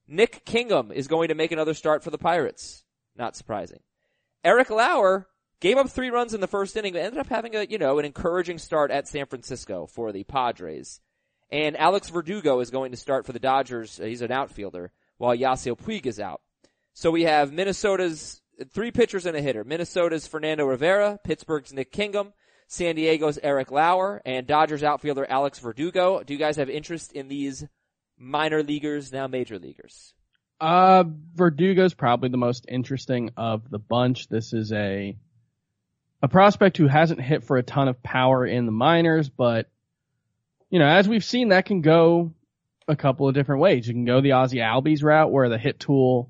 [0.07, 2.84] Nick Kingham is going to make another start for the Pirates.
[3.15, 3.79] Not surprising.
[4.43, 5.27] Eric Lauer
[5.62, 8.00] gave up three runs in the first inning, but ended up having a, you know,
[8.00, 11.00] an encouraging start at San Francisco for the Padres.
[11.50, 14.00] And Alex Verdugo is going to start for the Dodgers.
[14.00, 16.41] Uh, He's an outfielder while Yasiel Puig is out.
[16.93, 18.41] So we have Minnesota's
[18.74, 19.63] three pitchers and a hitter.
[19.63, 22.34] Minnesota's Fernando Rivera, Pittsburgh's Nick Kingham,
[22.67, 26.24] San Diego's Eric Lauer, and Dodgers outfielder Alex Verdugo.
[26.24, 27.65] Do you guys have interest in these
[28.17, 30.13] minor leaguers, now major leaguers?
[30.60, 31.04] Uh,
[31.36, 34.28] Verdugo's probably the most interesting of the bunch.
[34.28, 35.17] This is a
[36.21, 39.69] a prospect who hasn't hit for a ton of power in the minors, but
[40.69, 42.31] you know, as we've seen, that can go
[42.88, 43.88] a couple of different ways.
[43.88, 46.29] You can go the Ozzy Albies route where the hit tool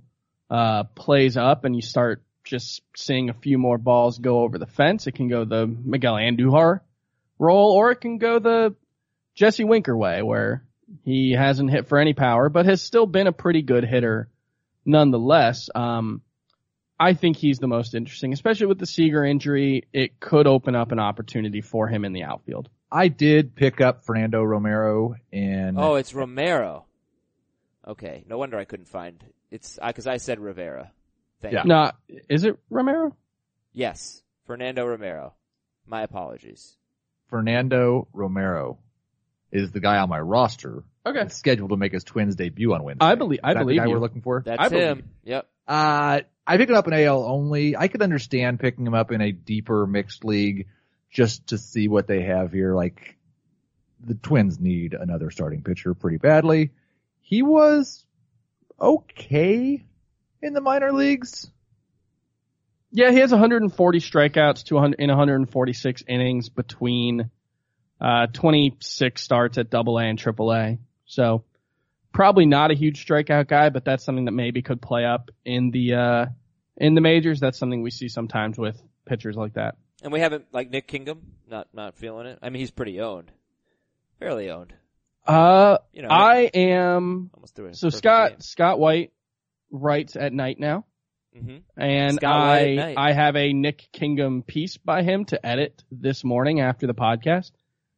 [0.49, 4.65] uh, plays up and you start just seeing a few more balls go over the
[4.65, 5.07] fence.
[5.07, 6.81] It can go the Miguel Andujar
[7.37, 8.75] role, or it can go the
[9.35, 10.63] Jesse Winker way where
[11.03, 14.29] he hasn't hit for any power, but has still been a pretty good hitter
[14.85, 15.69] nonetheless.
[15.73, 16.21] Um,
[17.01, 19.87] I think he's the most interesting, especially with the Seager injury.
[19.91, 22.69] It could open up an opportunity for him in the outfield.
[22.91, 26.85] I did pick up Fernando Romero and Oh, it's Romero.
[27.87, 30.91] Okay, no wonder I couldn't find it's because I said Rivera.
[31.41, 31.63] Thank Yeah.
[31.63, 31.69] you.
[31.69, 31.91] No,
[32.29, 33.15] is it Romero?
[33.73, 35.33] Yes, Fernando Romero.
[35.87, 36.77] My apologies.
[37.29, 38.77] Fernando Romero
[39.51, 41.27] is the guy on my roster Okay.
[41.29, 43.05] scheduled to make his Twins debut on Wednesday.
[43.05, 43.91] I believe- I Is that the believe guy you.
[43.91, 44.43] we're looking for.
[44.45, 45.09] That's I believe him.
[45.23, 45.47] Yep.
[45.67, 47.75] Uh, I pick him up in AL only.
[47.77, 50.67] I could understand picking him up in a deeper mixed league
[51.09, 52.75] just to see what they have here.
[52.75, 53.17] Like
[54.03, 56.71] the Twins need another starting pitcher pretty badly.
[57.21, 58.05] He was
[58.79, 59.83] okay
[60.41, 61.49] in the minor leagues.
[62.91, 67.29] Yeah, he has 140 strikeouts to 100 in 146 innings between
[68.01, 70.79] uh, 26 starts at Double A and Triple A.
[71.05, 71.43] So
[72.11, 75.71] probably not a huge strikeout guy, but that's something that maybe could play up in
[75.71, 76.25] the uh,
[76.77, 77.39] in the majors.
[77.39, 79.75] That's something we see sometimes with pitchers like that.
[80.03, 81.21] And we haven't like Nick Kingham.
[81.49, 82.39] Not not feeling it.
[82.41, 83.31] I mean, he's pretty owned,
[84.19, 84.73] fairly owned.
[85.25, 89.11] Uh, You know, I am almost through so Scott Scott White
[89.69, 90.85] writes at night now.
[91.35, 91.57] mm-hmm.
[91.77, 92.95] And Scott I.
[92.97, 97.51] I have a Nick Kingham piece by him to edit this morning after the podcast.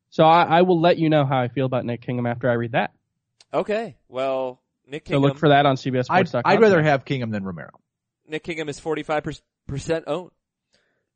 [0.09, 2.53] So I, I will let you know how I feel about Nick Kingham after I
[2.53, 2.91] read that.
[3.53, 3.97] Okay.
[4.07, 6.41] Well, Nick So look for that on I'd, CBSSports.com.
[6.45, 7.79] I'd rather have Kingham than Romero.
[8.27, 9.41] Nick Kingham is 45%
[10.07, 10.31] owned.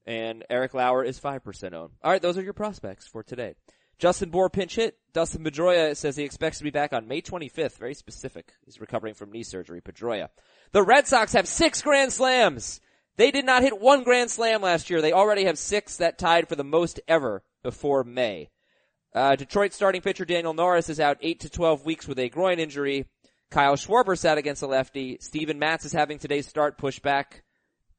[0.06, 1.92] And Eric Lauer is 5% owned.
[2.04, 3.56] Alright, those are your prospects for today.
[4.00, 4.98] Justin Bour pinch hit.
[5.12, 7.78] Dustin Pedroia says he expects to be back on May 25th.
[7.78, 8.54] Very specific.
[8.64, 9.82] He's recovering from knee surgery.
[9.82, 10.30] Pedroia.
[10.72, 12.80] The Red Sox have six grand slams.
[13.18, 15.02] They did not hit one grand slam last year.
[15.02, 18.50] They already have six that tied for the most ever before May.
[19.14, 22.60] Uh, Detroit starting pitcher Daniel Norris is out 8 to 12 weeks with a groin
[22.60, 23.06] injury.
[23.50, 25.18] Kyle Schwarber sat against a lefty.
[25.22, 27.44] Steven Matz is having today's start pushed back,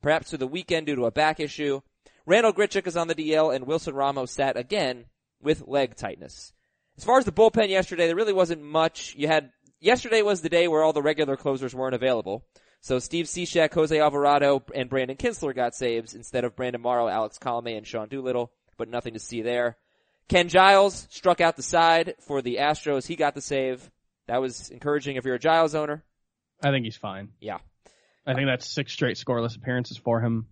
[0.02, 1.80] perhaps to the weekend due to a back issue.
[2.26, 5.06] Randal Grichuk is on the DL and Wilson Ramos sat again
[5.40, 6.52] with leg tightness.
[6.98, 9.14] As far as the bullpen yesterday, there really wasn't much.
[9.16, 12.44] You had, yesterday was the day where all the regular closers weren't available.
[12.80, 17.38] So Steve Cishek, Jose Alvarado, and Brandon Kintzler got saves instead of Brandon Morrow, Alex
[17.38, 19.76] Colome, and Sean Doolittle, but nothing to see there.
[20.28, 23.06] Ken Giles struck out the side for the Astros.
[23.06, 23.90] He got the save.
[24.26, 26.04] That was encouraging if you're a Giles owner.
[26.62, 27.30] I think he's fine.
[27.40, 27.58] Yeah.
[28.26, 30.48] I think that's six straight scoreless appearances for him.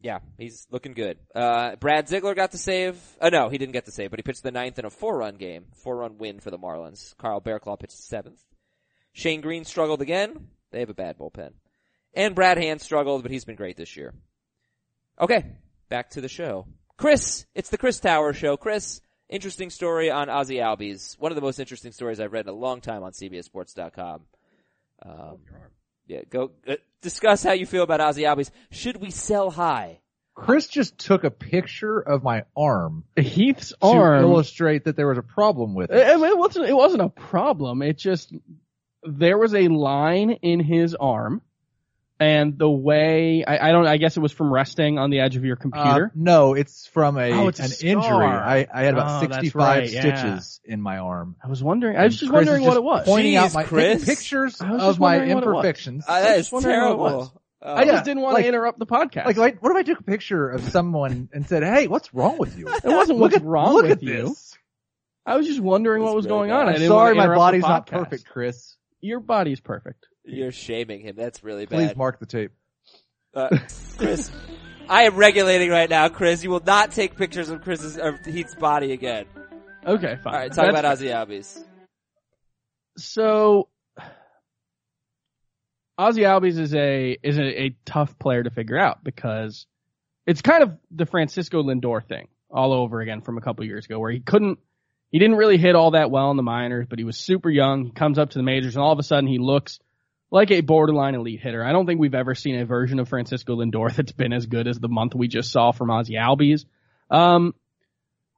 [0.00, 1.18] Yeah, he's looking good.
[1.34, 2.98] Uh, Brad Ziegler got the save.
[3.20, 5.36] Uh, no, he didn't get the save, but he pitched the ninth in a four-run
[5.36, 7.16] game, four-run win for the Marlins.
[7.18, 8.40] Kyle Barraclough pitched the seventh.
[9.12, 10.48] Shane Greene struggled again.
[10.70, 11.52] They have a bad bullpen.
[12.14, 14.14] And Brad Hand struggled, but he's been great this year.
[15.20, 15.44] Okay,
[15.88, 16.66] back to the show.
[16.98, 18.56] Chris, it's the Chris Tower show.
[18.56, 21.18] Chris, interesting story on Ozzy Albies.
[21.18, 24.22] One of the most interesting stories I've read in a long time on CBSSports.com.
[25.04, 25.38] Um,
[26.06, 28.50] yeah, go uh, discuss how you feel about Ozzy Albies.
[28.70, 30.00] Should we sell high?
[30.34, 34.22] Chris just took a picture of my arm Heath's to arm.
[34.22, 36.20] illustrate that there was a problem with It, it.
[36.20, 36.68] it wasn't.
[36.68, 37.82] It wasn't a problem.
[37.82, 38.32] It just
[39.02, 41.40] there was a line in his arm,
[42.18, 43.86] and the way I, I don't.
[43.86, 46.12] I guess it was from resting on the edge of your Uh, computer.
[46.14, 47.88] no, it's from a Oh, it's a an scar.
[47.90, 48.26] injury.
[48.26, 50.00] I, I had Oh, about that's 65 right, yeah.
[50.00, 51.36] stitches in my arm.
[51.44, 51.96] I was wondering.
[51.96, 53.04] I was just Chris is wondering what it was.
[53.06, 54.04] Pointing Jeez, out my Chris.
[54.04, 55.54] pictures of my wondering what was.
[55.56, 56.04] imperfections.
[56.08, 57.12] Uh, that is just wondering what it was.
[57.28, 57.42] terrible.
[57.62, 59.26] Uh, I just yeah, didn't want like- to interrupt the podcast.
[59.26, 62.38] Like, like, what if I took a picture of someone and said, "Hey, what's wrong
[62.38, 64.22] with you?" it wasn't look what's at, wrong look with at you.
[64.28, 64.56] this.
[65.24, 66.56] I was just wondering what was really going bad.
[66.56, 66.60] on.
[66.60, 68.76] I I'm I'm didn't want sorry, my body's not perfect, Chris.
[69.00, 70.06] Your body's perfect.
[70.26, 71.14] You're shaming him.
[71.16, 71.76] That's really bad.
[71.76, 72.52] Please mark the tape.
[73.34, 73.48] Uh,
[73.96, 74.30] Chris,
[74.88, 76.42] I am regulating right now, Chris.
[76.42, 79.26] You will not take pictures of Chris's of Heath's body again.
[79.86, 80.34] Okay, fine.
[80.34, 81.62] All right, talk That's- about Ozzy Albies.
[82.98, 83.68] So
[85.98, 89.66] Ozzy Albies is a is a, a tough player to figure out because
[90.26, 93.98] it's kind of the Francisco Lindor thing all over again from a couple years ago
[93.98, 94.58] where he couldn't
[95.10, 97.84] he didn't really hit all that well in the minors, but he was super young.
[97.84, 99.78] He comes up to the majors and all of a sudden he looks
[100.30, 101.64] like a borderline elite hitter.
[101.64, 104.66] I don't think we've ever seen a version of Francisco Lindor that's been as good
[104.66, 106.64] as the month we just saw from Ozzy Albies.
[107.10, 107.54] Um,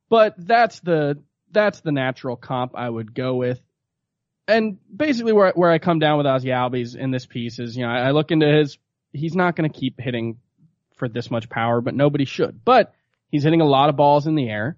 [0.08, 3.60] but that's the that's the natural comp I would go with
[4.48, 7.84] and basically where where I come down with Ozzy Albies in this piece is, you
[7.84, 8.78] know, I, I look into his.
[9.12, 10.38] He's not going to keep hitting
[10.96, 12.64] for this much power, but nobody should.
[12.64, 12.94] But
[13.30, 14.76] he's hitting a lot of balls in the air.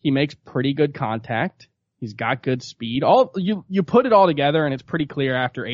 [0.00, 1.68] He makes pretty good contact.
[1.98, 3.04] He's got good speed.
[3.04, 5.66] All you you put it all together, and it's pretty clear after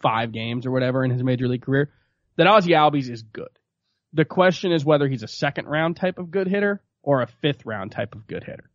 [0.00, 1.90] 85 games or whatever in his major league career
[2.36, 3.48] that Ozzy Albies is good.
[4.12, 7.66] The question is whether he's a second round type of good hitter or a fifth
[7.66, 8.70] round type of good hitter.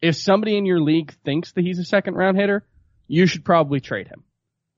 [0.00, 2.64] If somebody in your league thinks that he's a second round hitter,
[3.06, 4.24] you should probably trade him.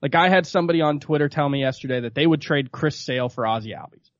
[0.02, 3.30] Like I had somebody on Twitter tell me yesterday that they would trade Chris Sale
[3.30, 4.10] for Ozzy Albies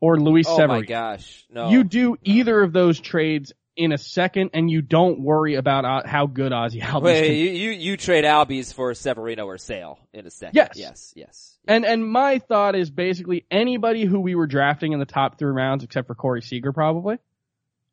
[0.00, 0.80] or Luis Oh Severino.
[0.80, 1.70] my gosh, no.
[1.70, 6.06] You do either of those trades in a second, and you don't worry about uh,
[6.06, 9.98] how good Ozzy Albies Wait, can you, you you trade Albies for Severino or Sale
[10.12, 10.56] in a second.
[10.56, 10.70] Yes.
[10.76, 11.58] yes, yes.
[11.66, 15.50] And and my thought is basically anybody who we were drafting in the top three
[15.50, 17.18] rounds, except for Corey Seager, probably,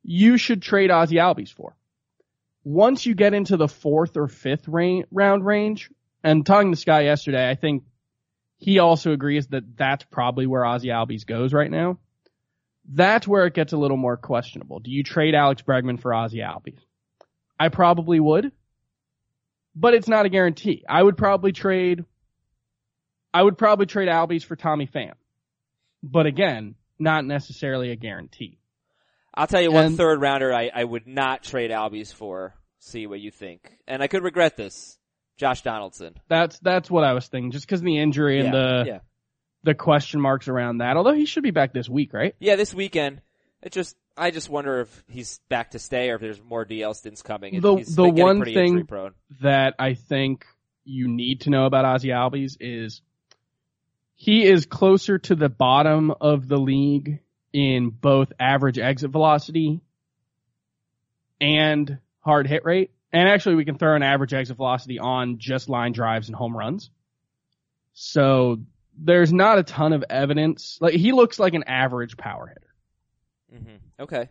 [0.02, 1.76] you should trade Ozzy Albies for.
[2.62, 5.90] Once you get into the fourth or fifth ra- round range,
[6.22, 7.84] and talking to guy yesterday, I think
[8.58, 11.98] he also agrees that that's probably where Ozzy Albies goes right now.
[12.92, 14.80] That's where it gets a little more questionable.
[14.80, 16.80] Do you trade Alex Bregman for Ozzy Albies?
[17.58, 18.52] I probably would,
[19.74, 20.84] but it's not a guarantee.
[20.88, 22.04] I would probably trade
[23.32, 25.12] I would probably trade Albies for Tommy Pham.
[26.02, 28.58] But again, not necessarily a guarantee.
[29.34, 32.54] I'll tell you one third rounder I, I would not trade Albies for.
[32.80, 33.76] See what you think.
[33.86, 34.96] And I could regret this.
[35.36, 36.14] Josh Donaldson.
[36.28, 38.98] That's that's what I was thinking, just because of the injury and yeah, the yeah.
[39.62, 40.96] The question marks around that.
[40.96, 42.34] Although he should be back this week, right?
[42.38, 43.20] Yeah, this weekend.
[43.62, 46.94] It just I just wonder if he's back to stay or if there's more DL
[46.94, 47.60] stints coming.
[47.60, 49.14] The- he's the one thing- prone.
[49.42, 50.46] That I think
[50.84, 53.02] you need to know about Ozzy Albies is
[54.14, 57.20] he is closer to the bottom of the league
[57.52, 59.80] in both average exit velocity
[61.40, 62.90] and hard hit rate.
[63.12, 66.56] And actually we can throw an average exit velocity on just line drives and home
[66.56, 66.90] runs.
[67.92, 68.60] So
[69.02, 70.78] there's not a ton of evidence.
[70.80, 73.60] Like he looks like an average power hitter.
[73.62, 74.02] Mm-hmm.
[74.02, 74.28] Okay.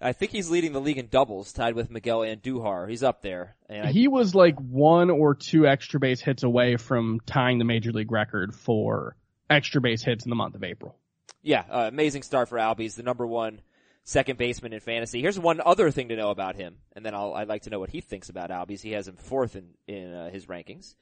[0.00, 2.90] I think he's leading the league in doubles, tied with Miguel Andujar.
[2.90, 3.56] He's up there.
[3.68, 7.64] And I, He was like one or two extra base hits away from tying the
[7.64, 9.16] major league record for
[9.48, 10.96] extra base hits in the month of April.
[11.42, 13.60] yeah, uh, amazing start for Albies, the number one
[14.02, 15.20] second baseman in fantasy.
[15.22, 17.80] Here's one other thing to know about him, and then I'll, I'd like to know
[17.80, 18.82] what he thinks about Albies.
[18.82, 20.94] He has him fourth in, in uh, his rankings.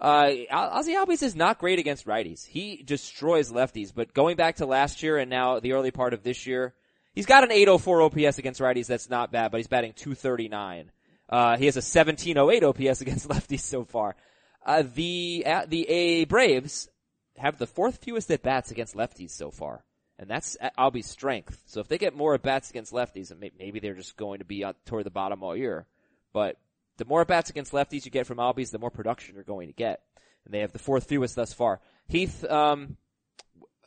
[0.00, 2.46] Uh, Ozzy Albies is not great against righties.
[2.46, 6.22] He destroys lefties, but going back to last year and now the early part of
[6.22, 6.74] this year,
[7.12, 8.86] he's got an 804 OPS against righties.
[8.86, 10.90] That's not bad, but he's batting 239.
[11.28, 14.16] Uh, he has a 1708 OPS against lefties so far.
[14.64, 16.88] Uh, the, uh, the A Braves
[17.36, 19.84] have the fourth fewest at bats against lefties so far.
[20.18, 21.62] And that's Albies' strength.
[21.66, 24.64] So if they get more at bats against lefties, maybe they're just going to be
[24.84, 25.86] toward the bottom all year.
[26.34, 26.56] But
[27.00, 29.68] the more at bats against lefties you get from Albies, the more production you're going
[29.68, 30.02] to get.
[30.44, 31.80] And they have the fourth fewest thus far.
[32.08, 32.98] Heath, um,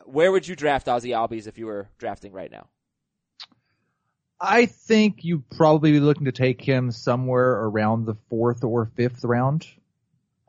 [0.06, 2.68] where would you draft Ozzy Albies if you were drafting right now?
[4.42, 9.24] I think you'd probably be looking to take him somewhere around the fourth or fifth
[9.24, 9.68] round.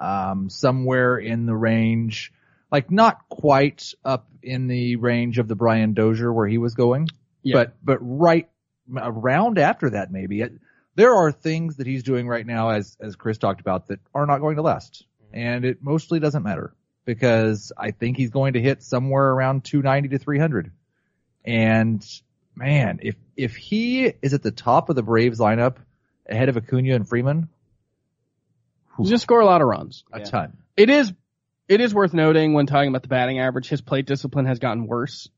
[0.00, 2.32] Um, somewhere in the range,
[2.72, 7.08] like not quite up in the range of the Brian Dozier where he was going,
[7.42, 7.54] yeah.
[7.54, 8.48] but, but right
[8.96, 10.42] around after that maybe.
[10.96, 14.26] There are things that he's doing right now as, as Chris talked about that are
[14.26, 15.04] not going to last.
[15.26, 15.38] Mm-hmm.
[15.38, 16.74] And it mostly doesn't matter
[17.04, 20.72] because I think he's going to hit somewhere around 290 to 300.
[21.44, 22.04] And
[22.54, 25.76] man, if if he is at the top of the Braves lineup
[26.26, 27.48] ahead of Acuna and Freeman,
[28.96, 30.04] he's gonna score a lot of runs.
[30.12, 30.24] A yeah.
[30.24, 30.56] ton.
[30.76, 31.12] It is
[31.68, 34.86] it is worth noting when talking about the batting average, his plate discipline has gotten
[34.86, 35.28] worse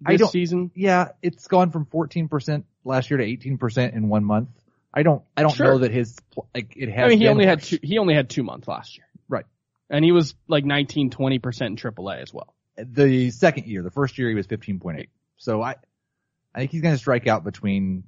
[0.00, 0.70] this season.
[0.74, 4.48] Yeah, it's gone from 14% last year to 18% in one month.
[4.92, 5.66] I don't I don't sure.
[5.66, 6.16] know that his
[6.54, 7.04] like it has.
[7.04, 7.68] I mean, he only worse.
[7.70, 9.06] had two, he only had two months last year.
[9.28, 9.46] Right.
[9.88, 12.54] And he was like 19, 20% in AAA as well.
[12.76, 15.08] The second year, the first year he was 15.8.
[15.36, 15.76] So I,
[16.54, 18.04] I think he's going to strike out between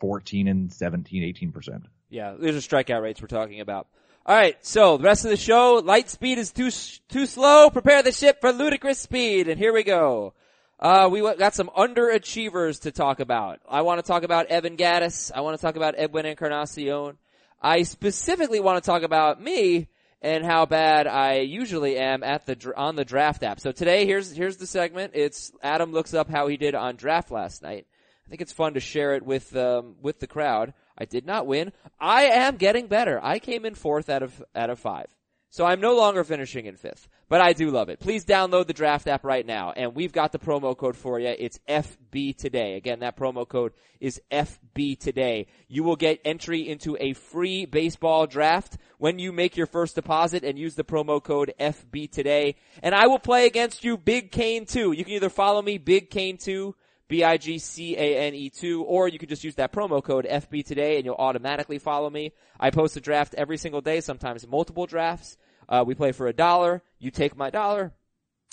[0.00, 1.22] 14 and 17,
[1.52, 1.82] 18%.
[2.08, 3.88] Yeah, these are strikeout rates we're talking about.
[4.24, 6.70] All right, so the rest of the show, light speed is too
[7.08, 7.70] too slow.
[7.70, 10.34] Prepare the ship for ludicrous speed, and here we go.
[10.78, 13.60] Uh, we got some underachievers to talk about.
[13.68, 15.32] I want to talk about Evan Gattis.
[15.34, 17.16] I want to talk about Edwin Encarnacion.
[17.62, 19.88] I specifically want to talk about me
[20.20, 23.58] and how bad I usually am at the on the draft app.
[23.58, 25.12] So today, here's here's the segment.
[25.14, 27.86] It's Adam looks up how he did on draft last night.
[28.26, 30.74] I think it's fun to share it with um, with the crowd.
[30.98, 31.72] I did not win.
[31.98, 33.18] I am getting better.
[33.22, 35.06] I came in fourth out of out of five.
[35.48, 37.98] So I'm no longer finishing in fifth, but I do love it.
[37.98, 39.72] Please download the draft app right now.
[39.72, 41.34] And we've got the promo code for you.
[41.36, 42.76] It's FB today.
[42.76, 45.46] Again, that promo code is FB today.
[45.68, 50.44] You will get entry into a free baseball draft when you make your first deposit
[50.44, 52.56] and use the promo code FB today.
[52.82, 54.92] And I will play against you Big Cane 2.
[54.92, 56.74] You can either follow me Big Cane 2
[57.08, 61.78] B-I-G-C-A-N-E 2, or you can just use that promo code FB today and you'll automatically
[61.78, 62.32] follow me.
[62.58, 65.36] I post a draft every single day, sometimes multiple drafts.
[65.68, 66.82] Uh, we play for a dollar.
[66.98, 67.92] You take my dollar,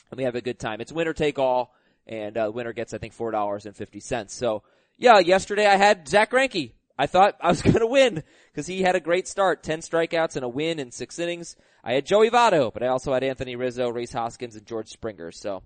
[0.09, 0.81] and we have a good time.
[0.81, 1.73] It's winner take all,
[2.07, 4.33] and uh, winner gets I think four dollars and fifty cents.
[4.33, 4.63] So
[4.97, 6.71] yeah, yesterday I had Zack Greinke.
[6.97, 10.35] I thought I was going to win because he had a great start, ten strikeouts
[10.35, 11.55] and a win in six innings.
[11.83, 15.31] I had Joey Votto, but I also had Anthony Rizzo, Rhys Hoskins, and George Springer.
[15.31, 15.63] So.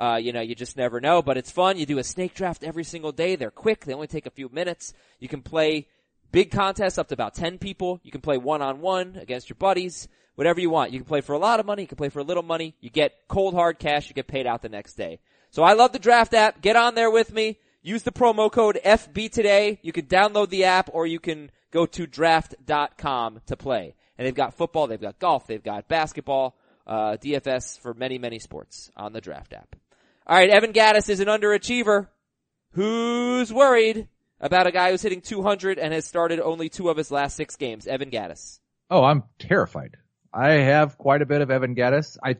[0.00, 1.76] Uh, you know, you just never know, but it's fun.
[1.76, 3.34] You do a snake draft every single day.
[3.34, 3.84] They're quick.
[3.84, 4.94] They only take a few minutes.
[5.18, 5.88] You can play
[6.32, 8.00] big contests up to about 10 people.
[8.02, 10.08] You can play one on one against your buddies
[10.38, 10.92] whatever you want.
[10.92, 12.76] You can play for a lot of money, you can play for a little money,
[12.80, 15.18] you get cold hard cash, you get paid out the next day.
[15.50, 16.62] So I love the draft app.
[16.62, 17.58] Get on there with me.
[17.82, 19.80] Use the promo code FB today.
[19.82, 23.96] You can download the app or you can go to draft.com to play.
[24.16, 26.56] And they've got football, they've got golf, they've got basketball,
[26.86, 29.74] uh, DFS for many, many sports on the draft app.
[30.28, 32.06] Alright, Evan Gattis is an underachiever.
[32.72, 34.06] Who's worried
[34.40, 37.56] about a guy who's hitting 200 and has started only two of his last six
[37.56, 37.86] games?
[37.86, 38.60] Evan Gattis?
[38.90, 39.96] Oh, I'm terrified.
[40.32, 42.16] I have quite a bit of Evan Gattis.
[42.22, 42.36] I,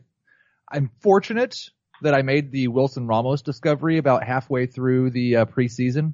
[0.71, 1.69] I'm fortunate
[2.01, 6.13] that I made the Wilson Ramos discovery about halfway through the uh, preseason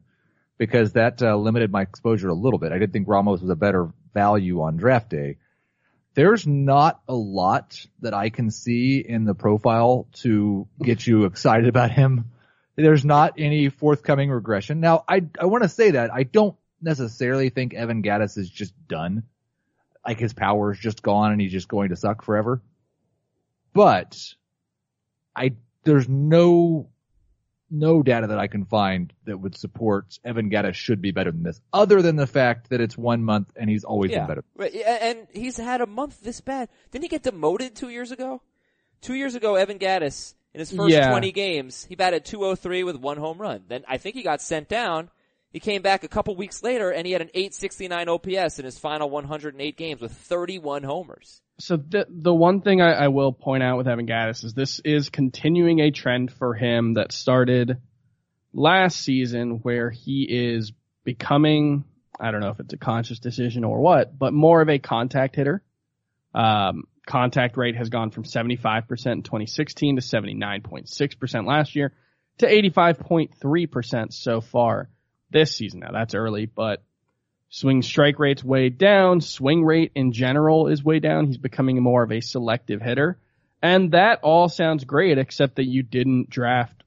[0.57, 2.71] because that uh, limited my exposure a little bit.
[2.71, 5.37] I did think Ramos was a better value on draft day.
[6.13, 11.67] There's not a lot that I can see in the profile to get you excited
[11.67, 12.31] about him.
[12.75, 14.79] There's not any forthcoming regression.
[14.79, 18.73] Now, I, I want to say that I don't necessarily think Evan Gattis is just
[18.87, 19.23] done
[20.05, 22.61] like his power is just gone and he's just going to suck forever.
[23.73, 24.17] But
[25.35, 25.53] I,
[25.83, 26.89] there's no,
[27.69, 31.43] no data that I can find that would support Evan Gattis should be better than
[31.43, 34.25] this, other than the fact that it's one month and he's always yeah.
[34.25, 34.79] been better.
[34.85, 36.69] And he's had a month this bad.
[36.91, 38.41] Didn't he get demoted two years ago?
[39.01, 41.09] Two years ago, Evan Gattis, in his first yeah.
[41.09, 43.63] 20 games, he batted 203 with one home run.
[43.67, 45.09] Then I think he got sent down
[45.55, 48.77] he came back a couple weeks later and he had an 869 OPS in his
[48.77, 51.41] final 108 games with 31 homers.
[51.61, 54.81] So the the one thing I, I will point out with Evan Gattis is this
[54.83, 57.77] is continuing a trend for him that started
[58.51, 60.73] last season where he is
[61.05, 61.85] becoming
[62.19, 65.37] I don't know if it's a conscious decision or what, but more of a contact
[65.37, 65.63] hitter.
[66.33, 71.93] Um, contact rate has gone from 75% in 2016 to 79.6% last year
[72.39, 74.89] to 85.3% so far
[75.29, 75.81] this season.
[75.81, 76.83] Now that's early, but
[77.49, 79.21] swing strike rate's way down.
[79.21, 81.27] Swing rate in general is way down.
[81.27, 83.19] He's becoming more of a selective hitter.
[83.61, 86.83] And that all sounds great, except that you didn't draft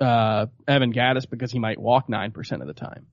[0.00, 3.06] uh, Evan Gattis because he might walk 9% of the time.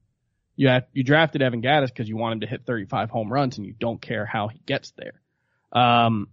[0.55, 3.57] You had, you drafted Evan Gattis because you want him to hit 35 home runs
[3.57, 5.21] and you don't care how he gets there.
[5.75, 6.29] Um,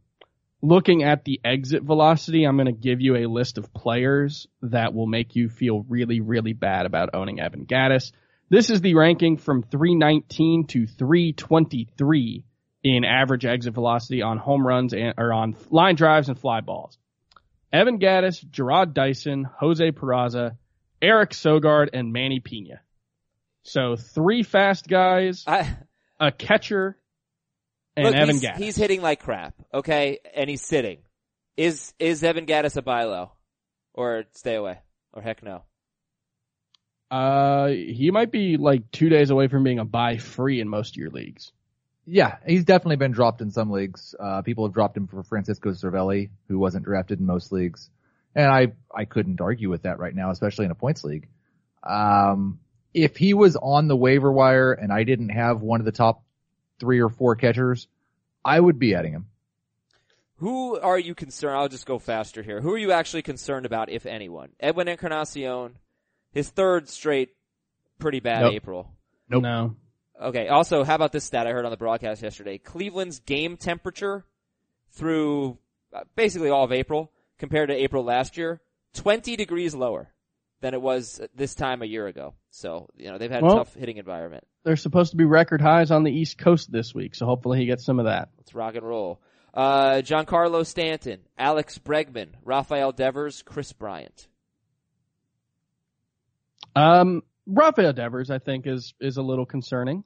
[0.63, 4.95] looking at the exit velocity, I'm going to give you a list of players that
[4.95, 8.13] will make you feel really, really bad about owning Evan Gattis.
[8.49, 12.45] This is the ranking from 319 to 323
[12.85, 16.99] in average exit velocity on home runs and, or on line drives and fly balls.
[17.73, 20.57] Evan Gattis, Jarrod Dyson, Jose Peraza,
[21.01, 22.81] Eric Sogard, and Manny Pina.
[23.63, 25.75] So three fast guys, I,
[26.21, 26.99] a catcher,
[27.97, 28.57] and look, Evan he's, Gattis.
[28.57, 30.99] he's hitting like crap, okay, and he's sitting.
[31.57, 33.33] Is is Evan Gattis a buy low,
[33.95, 34.79] or stay away,
[35.13, 35.65] or heck no?
[37.11, 40.95] Uh, he might be like two days away from being a buy free in most
[40.95, 41.53] of your leagues.
[42.07, 44.15] Yeah, he's definitely been dropped in some leagues.
[44.19, 47.91] Uh, people have dropped him for Francisco Cervelli, who wasn't drafted in most leagues.
[48.35, 51.29] And I, I couldn't argue with that right now, especially in a points league.
[51.83, 52.61] Um,
[52.95, 56.25] if he was on the waiver wire and I didn't have one of the top
[56.83, 57.87] three or four catchers,
[58.45, 59.27] I would be adding him.
[60.39, 61.57] Who are you concerned?
[61.57, 62.61] I'll just go faster here.
[62.61, 64.49] Who are you actually concerned about, if anyone?
[64.59, 65.79] Edwin Encarnacion,
[66.33, 67.37] his third straight,
[68.01, 68.55] pretty bad Nope.
[68.55, 68.91] April.
[69.29, 69.43] Nope.
[69.45, 69.77] No.
[70.21, 70.49] Okay.
[70.49, 72.59] Also, how about this stat I heard on the broadcast yesterday?
[72.59, 74.25] Cleveland's game temperature
[74.91, 75.59] through
[75.95, 78.61] uh, basically all of April compared to April last year,
[78.95, 80.13] 20 degrees lower
[80.63, 82.35] than it was this time a year ago.
[82.51, 84.45] So, you know, they've had a tough hitting environment.
[84.65, 87.67] There's supposed to be record highs on the East Coast this week, so hopefully he
[87.67, 88.31] gets some of that.
[88.39, 89.21] Let's rock and roll.
[89.53, 94.29] Uh, Giancarlo Stanton, Alex Bregman, Rafael Devers, Kris Bryant.
[96.75, 100.05] Um, Rafael Devers, I think, is is a little concerning.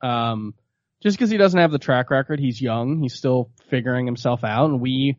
[0.00, 0.54] Um,
[1.02, 4.70] just because he doesn't have the track record, he's young, he's still figuring himself out,
[4.70, 5.18] and we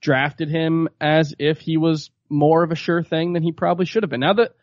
[0.00, 4.02] drafted him as if he was more of a sure thing than he probably should
[4.02, 4.20] have been.
[4.20, 4.54] Now that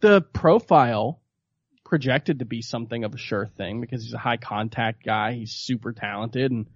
[0.00, 1.20] the profile
[1.84, 5.52] projected to be something of a sure thing because he's a high contact guy, he's
[5.52, 6.66] super talented, and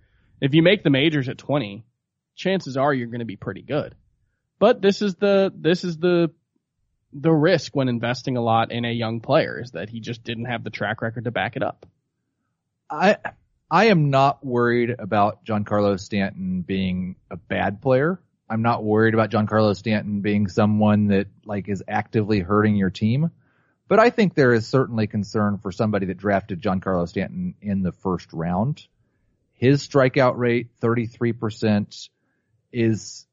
[0.40, 1.84] if you make the majors at 20,
[2.34, 3.94] chances are you're going to be pretty good.
[4.58, 6.30] But this is the this is the
[7.12, 10.46] the risk when investing a lot in a young player is that he just didn't
[10.46, 11.86] have the track record to back it up.
[12.90, 13.16] I,
[13.70, 18.20] I am not worried about Giancarlo Stanton being a bad player.
[18.48, 23.30] I'm not worried about Giancarlo Stanton being someone that like is actively hurting your team.
[23.88, 27.92] But I think there is certainly concern for somebody that drafted Giancarlo Stanton in the
[27.92, 28.86] first round.
[29.52, 32.08] His strikeout rate, 33%,
[32.72, 33.26] is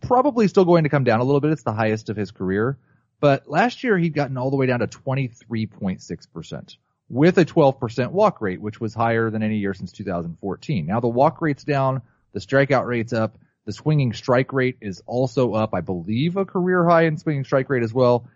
[0.00, 1.52] probably still going to come down a little bit.
[1.52, 2.76] It's the highest of his career.
[3.20, 6.76] But last year he'd gotten all the way down to 23.6%
[7.08, 10.86] with a 12% walk rate, which was higher than any year since 2014.
[10.86, 12.02] Now the walk rate's down,
[12.32, 15.74] the strikeout rate's up, the swinging strike rate is also up.
[15.74, 18.28] I believe a career high in swinging strike rate as well.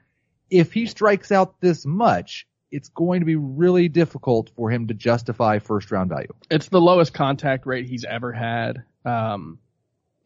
[0.51, 4.95] If he strikes out this much, it's going to be really difficult for him to
[4.95, 6.33] justify first round value.
[6.51, 8.85] It's the lowest contact rate he's ever had.
[9.05, 9.59] Um,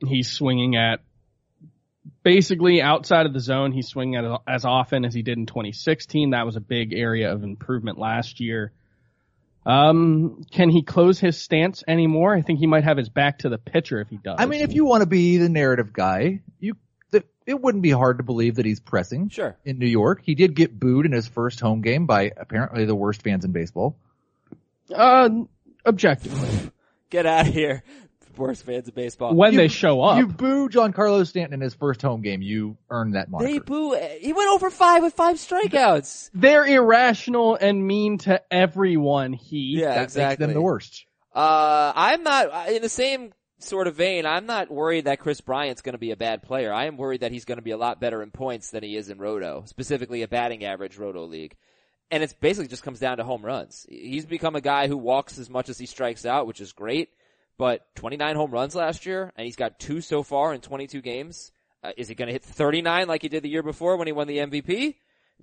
[0.07, 1.01] he's swinging at
[2.23, 3.73] basically outside of the zone.
[3.73, 6.31] He's swinging at as often as he did in 2016.
[6.31, 8.73] That was a big area of improvement last year.
[9.67, 12.35] Um, can he close his stance anymore?
[12.35, 14.37] I think he might have his back to the pitcher if he does.
[14.39, 16.77] I mean, if you want to be the narrative guy, you,
[17.47, 19.29] it wouldn't be hard to believe that he's pressing.
[19.29, 19.57] Sure.
[19.65, 20.23] in New York.
[20.25, 23.53] He did get booed in his first home game by apparently the worst fans in
[23.53, 23.97] baseball.
[24.95, 25.29] uh,
[25.85, 26.71] objectively,
[27.11, 27.83] Get out of here.
[28.37, 29.35] Worst fans of baseball.
[29.35, 32.77] when You- they show up, You boo Giancarlo Stanton in his first home game, you
[32.91, 33.53] earn that moniker.
[33.53, 33.95] They boo.
[34.21, 36.31] He went over five with five strikeouts.
[36.35, 39.33] they're irrational and mean to everyone.
[39.33, 40.47] He Yeah, that exactly.
[40.47, 41.05] makes them the worst.
[41.35, 44.25] Uh, I'm not in the same sort of vein.
[44.27, 46.73] I'm not worried that Kris Bryant's going to be a bad player.
[46.73, 48.97] I am worried that he's going to be a lot better in points than he
[48.97, 51.57] is in Roto, specifically a batting average Roto league.
[52.11, 53.87] And it's basically just comes down to home runs.
[53.89, 57.11] He's become a guy who walks as much as he strikes out, which is great.
[57.61, 61.53] But 29 home runs last year, and he's got two so far in 22 games.
[61.85, 64.15] Uh, is he going to hit 39 like he did the year before when he
[64.15, 64.95] won the MVP?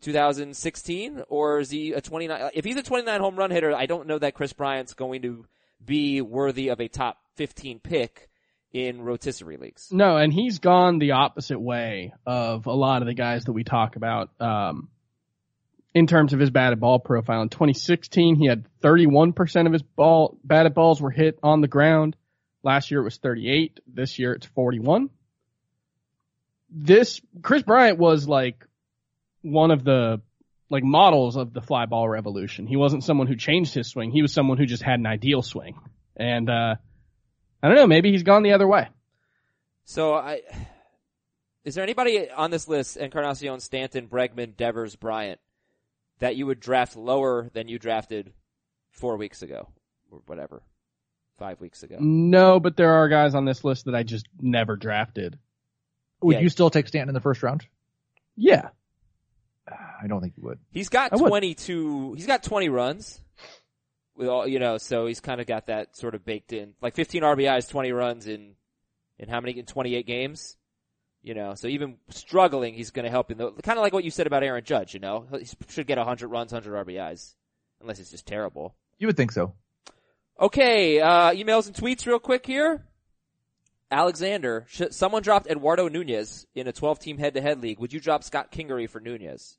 [0.02, 4.06] 2016 or is he a 29 if he's a 29 home run hitter I don't
[4.06, 5.48] know that Kris Bryant's going to
[5.84, 8.30] be worthy of a top 15 pick
[8.74, 9.90] in rotisserie leagues.
[9.92, 13.64] No, and he's gone the opposite way of a lot of the guys that we
[13.64, 14.30] talk about.
[14.40, 14.90] Um,
[15.98, 20.38] in terms of his batted ball profile, in 2016 he had 31% of his ball
[20.44, 22.16] batted balls were hit on the ground.
[22.62, 23.80] Last year it was 38.
[23.88, 25.10] This year it's 41.
[26.70, 28.64] This Kris Bryant was like
[29.42, 30.22] one of the
[30.70, 32.68] like models of the fly ball revolution.
[32.68, 34.12] He wasn't someone who changed his swing.
[34.12, 35.80] He was someone who just had an ideal swing.
[36.16, 36.76] And uh
[37.64, 38.88] I don't know, maybe he's gone the other way.
[39.86, 40.42] So I,
[41.64, 45.40] is there anybody on this list, Encarnacion, Stanton, Bregman, Devers, Bryant,
[46.20, 48.34] that you would draft lower than you drafted
[48.92, 49.68] four weeks ago
[50.12, 50.62] or whatever,
[51.38, 51.98] five weeks ago?
[52.00, 55.38] No, but there are guys on this list that I just never drafted.
[56.22, 56.42] Would Yeah.
[56.42, 57.66] you still take Stanton in the first round?
[58.36, 58.70] Yeah.
[59.70, 60.60] Ah, I don't think you would.
[60.72, 61.28] He's got I would.
[61.30, 63.22] 22, he's got 20 runs.
[64.16, 66.74] With all, you know, so he's kind of got that sort of baked in.
[66.82, 68.56] Like 15 RBIs, 20 runs in,
[69.20, 70.58] in how many, in 28 games?
[71.28, 74.06] You know, so even struggling, he's going to help in the, kind of like what
[74.06, 75.28] you said about Aaron Judge, you know?
[75.30, 77.34] He should get 100 runs, 100 RBIs.
[77.82, 78.76] Unless it's just terrible.
[78.98, 79.54] You would think so.
[80.40, 82.86] Okay, uh, emails and tweets real quick here.
[83.92, 87.80] Alexander, sh- someone dropped Eduardo Nunez in a 12 team head to head league.
[87.80, 89.58] Would you drop Scott Kingery for Nunez?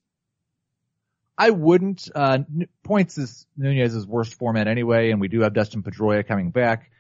[1.37, 2.09] I wouldn't.
[2.15, 6.51] Uh, N- points is Nunez's worst format anyway, and we do have Dustin Pedroia coming
[6.51, 6.91] back.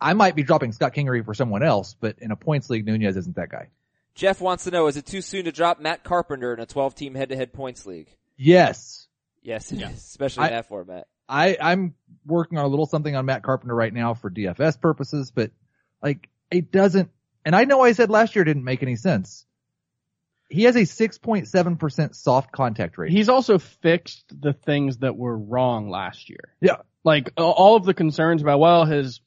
[0.00, 3.14] I might be dropping Scott Kingery for someone else, but in a points league, Nunez
[3.14, 3.68] isn't that guy.
[4.18, 6.96] Jeff wants to know, is it too soon to drop Matt Carpenter in a 12
[6.96, 8.08] team head to head points league?
[8.36, 9.06] Yes.
[9.42, 11.06] Yes, it is, especially in that format.
[11.28, 11.94] I, I'm
[12.26, 15.52] working on a little something on Matt Carpenter right now for DFS purposes, but
[16.02, 17.10] like it doesn't,
[17.44, 19.46] and I know I said last year didn't make any sense.
[20.50, 23.12] He has a 6.7% soft contact rate.
[23.12, 26.56] He's also fixed the things that were wrong last year.
[26.60, 26.78] yeah.
[27.04, 29.20] Like all of the concerns about, well, his,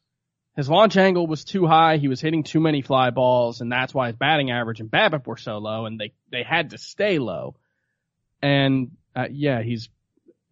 [0.56, 1.98] his launch angle was too high.
[1.98, 5.26] He was hitting too many fly balls and that's why his batting average and BABIP
[5.28, 7.56] were so low and they, they had to stay low.
[8.42, 9.90] And, uh, yeah, he's,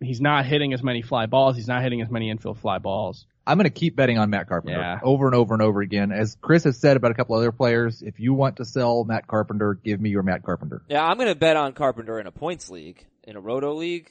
[0.02, 1.56] he's not hitting as many fly balls.
[1.56, 3.26] He's not hitting as many infield fly balls.
[3.48, 5.00] I'm going to keep betting on Matt Carpenter Yeah.
[5.02, 6.12] over and over and over again.
[6.12, 9.26] As Chris has said about a couple other players, if you want to sell Matt
[9.28, 10.84] Carpenter, give me your Matt Carpenter.
[10.88, 13.04] Yeah, I'm going to bet on Carpenter in a points league.
[13.24, 14.10] In a roto league,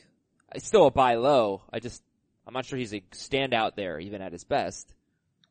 [0.55, 1.63] it's still a buy low.
[1.73, 2.03] I just,
[2.47, 4.93] I'm not sure he's a standout there, even at his best.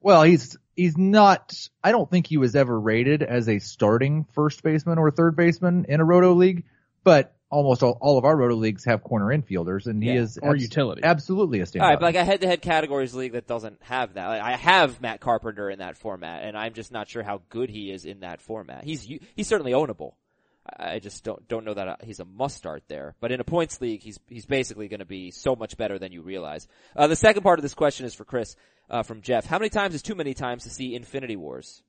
[0.01, 4.63] Well, he's, he's not, I don't think he was ever rated as a starting first
[4.63, 6.65] baseman or third baseman in a roto league,
[7.03, 10.21] but almost all, all of our roto leagues have corner infielders and he Yeah.
[10.21, 11.01] is Or abs- utility.
[11.03, 11.81] absolutely a standout.
[11.81, 14.27] Alright, but like a head to head categories league that doesn't have that.
[14.27, 17.69] Like, I have Matt Carpenter in that format, and I'm just not sure how good
[17.69, 18.83] he is in that format.
[18.83, 19.01] He's,
[19.35, 20.13] he's certainly ownable.
[20.77, 23.15] I just don't, don't know that uh, he's a must start there.
[23.19, 26.11] But in a points league, he's, he's basically going to be so much better than
[26.11, 26.67] you realize.
[26.95, 28.55] Uh, the second part of this question is for Chris,
[28.89, 29.45] uh, from Jeff.
[29.45, 31.81] How many times is too many times to see Infinity Wars?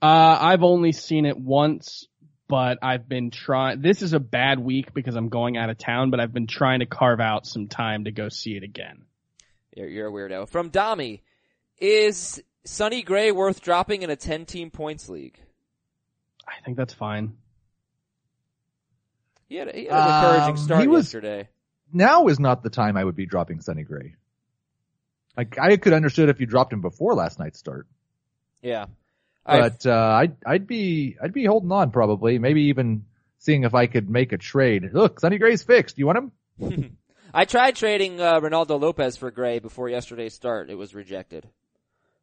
[0.00, 2.08] Uh, I've only seen it once,
[2.48, 6.10] but I've been trying, this is a bad week because I'm going out of town,
[6.10, 9.02] but I've been trying to carve out some time to go see it again.
[9.76, 10.48] You're, you're a weirdo.
[10.48, 11.20] From Dami,
[11.78, 15.38] is Sonny Gray worth dropping in a 10 team points league?
[16.46, 17.34] I think that's fine.
[19.48, 21.48] He had, a- he had an encouraging Um, start he was- yesterday.
[21.92, 24.14] now is not the time I would be dropping Sonny Gray.
[25.36, 27.86] Like I could understood if you dropped him before last night's start,
[28.62, 28.86] Yeah.
[29.44, 33.06] But uh, I'd I'd be I'd be holding on probably, maybe even
[33.38, 34.90] seeing if I could make a trade.
[34.92, 35.98] Look, Sonny Gray's fixed.
[35.98, 36.30] You want
[36.60, 36.96] him?
[37.34, 40.70] I tried trading uh, Reynaldo Lopez for Gray before yesterday's start.
[40.70, 41.48] It was rejected.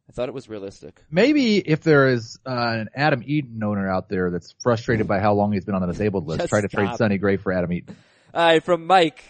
[0.10, 1.04] I thought it was realistic.
[1.12, 5.34] Maybe if there is uh, an Adam Eaton owner out there that's frustrated by how
[5.34, 6.98] long he's been on the disabled list, try to trade stop.
[6.98, 7.96] Sonny Gray for Adam Eaton.
[8.34, 9.24] All right, from Mike.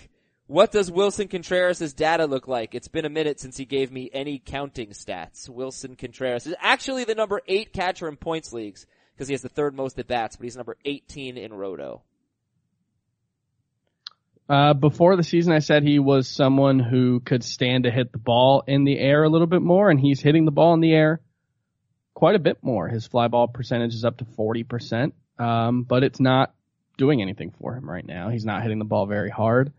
[0.47, 2.73] What does Willson Contreras' data look like?
[2.73, 5.47] It's been a minute since he gave me any counting stats.
[5.47, 9.49] Willson Contreras is actually the number eight catcher in points leagues because he has the
[9.49, 12.01] third most at bats, but he's number 18 in Roto.
[14.49, 18.17] Uh, before the season, I said he was someone who could stand to hit the
[18.17, 20.93] ball in the air a little bit more, and he's hitting the ball in the
[20.93, 21.21] air
[22.15, 22.87] quite a bit more.
[22.87, 26.55] His fly ball percentage is up to 40%, um, but it's not
[26.97, 28.29] doing anything for him right now.
[28.29, 29.71] He's not hitting the ball very hard.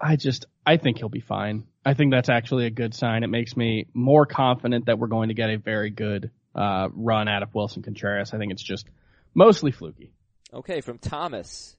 [0.00, 1.64] I just, I think he'll be fine.
[1.84, 3.22] I think that's actually a good sign.
[3.22, 7.28] It makes me more confident that we're going to get a very good, uh, run
[7.28, 8.34] out of Willson Contreras.
[8.34, 8.86] I think it's just
[9.32, 10.12] mostly fluky.
[10.52, 11.76] Okay, from Thomas.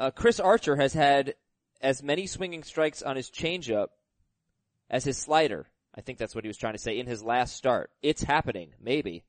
[0.00, 1.34] Uh, Chris Archer has had
[1.82, 3.88] as many swinging strikes on his changeup
[4.88, 5.66] as his slider.
[5.94, 7.90] I think that's what he was trying to say in his last start.
[8.00, 9.24] It's happening, maybe.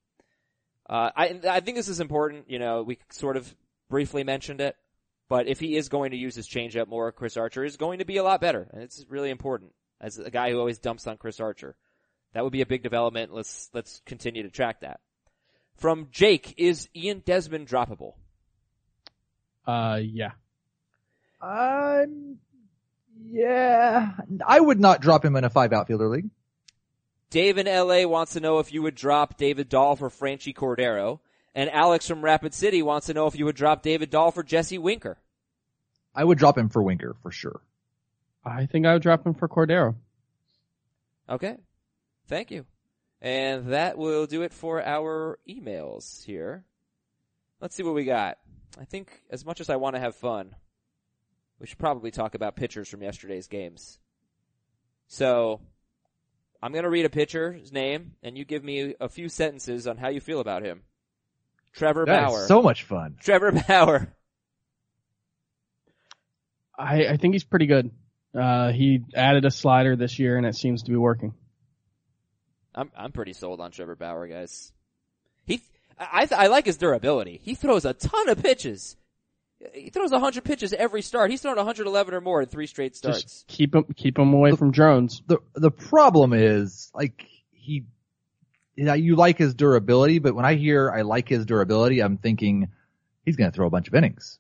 [0.90, 2.50] Uh, I, I think this is important.
[2.50, 3.54] You know, we sort of
[3.90, 4.78] briefly mentioned it,
[5.28, 8.06] but if he is going to use his changeup more, Chris Archer is going to
[8.06, 9.74] be a lot better, and it's really important.
[10.00, 11.76] As a guy who always dumps on Chris Archer,
[12.34, 13.34] that would be a big development.
[13.34, 15.02] Let's let's continue to track that.
[15.76, 18.14] From Jake, is Ian Desmond droppable?
[19.68, 20.32] Uh, yeah.
[21.42, 22.38] Um,
[23.32, 24.12] yeah,
[24.46, 26.30] I would not drop him in a five outfielder league.
[27.30, 31.20] Dave in LA wants to know if you would drop David Dahl for Franchy Cordero.
[31.54, 34.44] And Alex from Rapid City wants to know if you would drop David Dahl for
[34.44, 35.18] Jesse Winker.
[36.16, 37.62] I would drop him for Winker for sure.
[38.44, 39.96] I think I would drop him for Cordero.
[41.30, 41.58] Okay.
[42.28, 42.66] Thank you.
[43.22, 46.66] And that will do it for our emails here.
[47.60, 48.38] Let's see what we got.
[48.80, 50.56] I think as much as I want to have fun,
[51.62, 54.00] we should probably talk about pitchers from yesterday's games.
[55.08, 55.62] So,
[56.62, 60.10] I'm gonna read a pitcher's name, and you give me a few sentences on how
[60.10, 60.82] you feel about him.
[61.74, 62.42] Trevor That Bauer.
[62.42, 63.16] is so much fun.
[63.22, 64.14] Trevor Bauer.
[66.78, 67.92] I, I think he's pretty good.
[68.34, 71.34] Uh, he added a slider this year and it seems to be working.
[72.74, 74.72] I'm I'm pretty sold on Trevor Bauer, guys.
[75.46, 75.62] He,
[76.00, 77.40] I I like his durability.
[77.44, 78.96] He throws a ton of pitches.
[79.74, 81.30] He throws 100 pitches every start.
[81.32, 83.22] He's thrown 111 or more in three straight starts.
[83.22, 85.22] Just keep him, keep him away from drones.
[85.28, 87.86] The the problem is like he,
[88.76, 92.18] you, know, you like his durability, but when I hear I like his durability, I'm
[92.18, 92.70] thinking
[93.24, 94.40] he's going to throw a bunch of innings,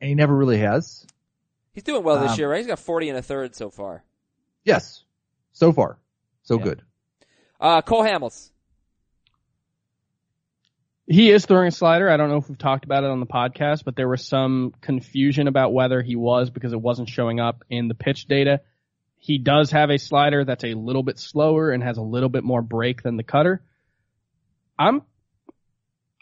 [0.00, 1.06] and he never really has.
[1.74, 2.58] He's doing well this Um, year, right?
[2.58, 4.04] He's got 40 and a third so far.
[4.64, 5.02] Yes,
[5.52, 5.98] so far,
[6.44, 6.64] so Yeah.
[6.64, 6.82] good.
[7.60, 8.50] Uh, Cole Hamels.
[11.06, 12.08] He is throwing a slider.
[12.08, 14.72] I don't know if we've talked about it on the podcast, but there was some
[14.80, 18.62] confusion about whether he was because it wasn't showing up in the pitch data.
[19.18, 22.42] He does have a slider that's a little bit slower and has a little bit
[22.42, 23.62] more break than the cutter.
[24.78, 25.02] I'm,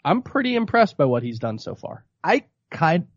[0.03, 2.05] I'm pretty impressed by what he's done so far.
[2.21, 3.07] I kind,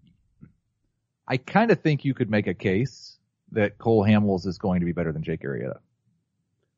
[1.26, 3.18] I kind of think you could make a case
[3.52, 5.78] that Cole Hamels is going to be better than Jake Arrieta.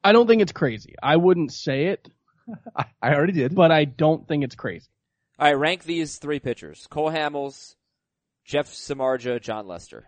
[0.03, 0.95] I don't think it's crazy.
[1.03, 2.09] I wouldn't say it,
[2.77, 3.55] I, I already did.
[3.55, 4.87] but I don't think it's crazy.
[5.39, 7.77] All right, rank these three pitchers: Cole Hamels,
[8.45, 10.07] Jeff Samardzija, Jon Lester.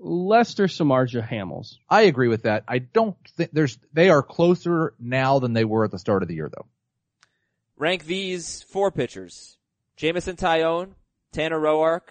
[0.00, 1.76] Lester Samardzija Hamels.
[1.88, 2.64] I agree with that.
[2.66, 6.28] I don't think there's, they are closer now than they were at the start of
[6.28, 6.66] the year though.
[7.76, 9.56] Rank these four pitchers:
[9.96, 10.94] Jameson Taillon,
[11.32, 12.02] Tanner Roark,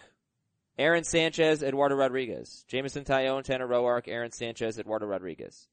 [0.78, 2.66] Aaron Sanchez, Eduardo Rodriguez.
[2.68, 5.68] Jameson Taillon, Tanner Roark, Aaron Sanchez, Eduardo Rodriguez.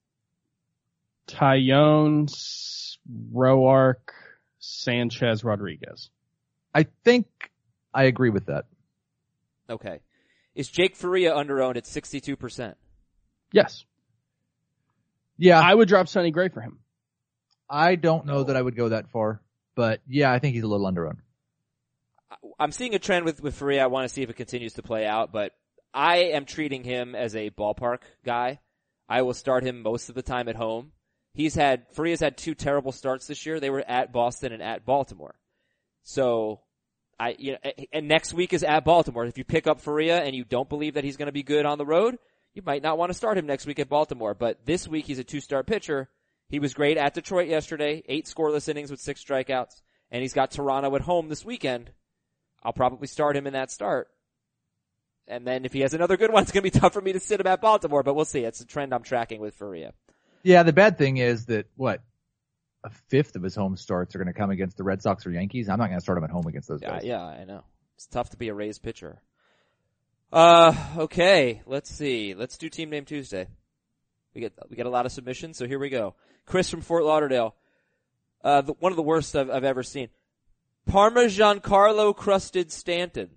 [1.27, 2.29] Taillon,
[3.33, 4.11] Roark,
[4.59, 6.11] Sanchez, Rodriguez.
[6.75, 7.27] I think
[7.93, 8.67] I agree with that.
[9.69, 10.01] Okay.
[10.55, 12.75] Is Jake Faria underowned at 62%?
[13.53, 13.85] Yes.
[15.39, 16.81] Yeah, I would drop Sonny Gray for him.
[17.69, 19.41] I don't know that I would go that far,
[19.75, 21.19] but yeah, I think he's a little underowned.
[22.59, 23.85] I'm seeing a trend with, with Faria.
[23.85, 25.53] I want to see if it continues to play out, but
[25.95, 28.61] I am treating him as a ballpark guy.
[29.09, 30.93] I will start him most of the time at home.
[31.33, 33.61] He's had, Faria's had two terrible starts this year.
[33.61, 35.35] They were at Boston and at Baltimore.
[36.03, 36.61] So,
[37.19, 39.25] I, you know, and next week is at Baltimore.
[39.27, 41.67] If you pick up Faria and you don't believe that he's going to be good
[41.67, 42.19] on the road,
[42.55, 44.35] you might not want to start him next week at Baltimore.
[44.35, 46.09] But this week he's a two-star pitcher.
[46.49, 50.51] He was great at Detroit yesterday, eight scoreless innings with six strikeouts, and he's got
[50.51, 51.93] Toronto at home this weekend.
[52.63, 54.09] I'll probably start him in that start.
[55.29, 57.13] And then if he has another good one, it's going to be tough for me
[57.13, 58.41] to sit him at Baltimore, but we'll see.
[58.41, 59.93] It's a trend I'm tracking with Faria.
[60.43, 62.03] Yeah, the bad thing is that what
[62.85, 65.31] a fifth of his home starts are going to come against the Red Sox or
[65.33, 65.69] Yankees.
[65.69, 67.05] I'm not going to start him at home against those Yeah, guys.
[67.05, 67.63] yeah, I know.
[67.97, 69.21] It's tough to be a Rays pitcher.
[70.33, 71.61] Uh, okay.
[71.67, 72.35] Let's see.
[72.35, 73.49] Let's do Team Name Tuesday.
[74.35, 76.15] We get we get a lot of submissions, so here we go.
[76.47, 77.55] Chris from Fort Lauderdale.
[78.43, 80.09] Uh, the, one of the worst I've, I've ever seen.
[80.87, 83.29] Parmesan Carlo crusted Stanton.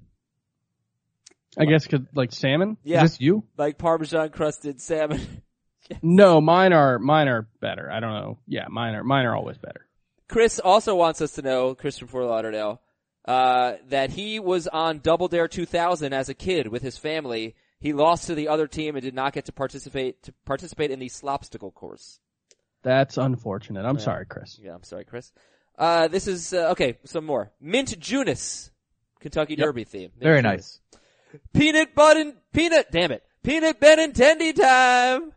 [1.57, 2.77] I guess 'cause, like salmon.
[2.83, 3.43] Yeah, Is this you?
[3.57, 5.19] like Parmesan crusted salmon.
[6.01, 7.89] No, mine are mine are better.
[7.91, 8.37] I don't know.
[8.47, 9.85] Yeah, mine are mine are always better.
[10.29, 12.81] Chris also wants us to know, Chris from Fort Lauderdale,
[13.25, 17.55] uh, that he was on Double Dare 2000 as a kid with his family.
[17.79, 20.99] He lost to the other team and did not get to participate to participate in
[20.99, 22.19] the slopsticle course.
[22.81, 23.85] That's unfortunate.
[23.85, 24.03] I'm Yeah.
[24.03, 24.57] sorry, Chris.
[24.61, 25.31] Yeah, I'm sorry, Chris.
[25.77, 26.97] Uh, this is uh, okay.
[27.03, 28.69] Some more Mint Junis,
[29.19, 29.65] Kentucky Yep.
[29.65, 30.11] Derby theme.
[30.15, 30.43] Mint Very Junis.
[30.43, 30.79] nice.
[31.53, 32.91] Peanut butter, peanut.
[32.91, 35.33] Damn it, peanut Benintendi time.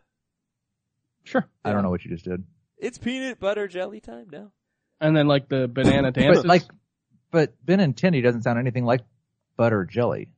[1.26, 1.46] Sure.
[1.64, 2.42] I don't know what you just did.
[2.78, 4.52] It's peanut butter jelly time now.
[5.00, 6.42] And then like the banana dances.
[6.42, 6.62] But like,
[7.30, 9.02] but Ben and Tindy doesn't sound anything like
[9.56, 10.28] butter jelly.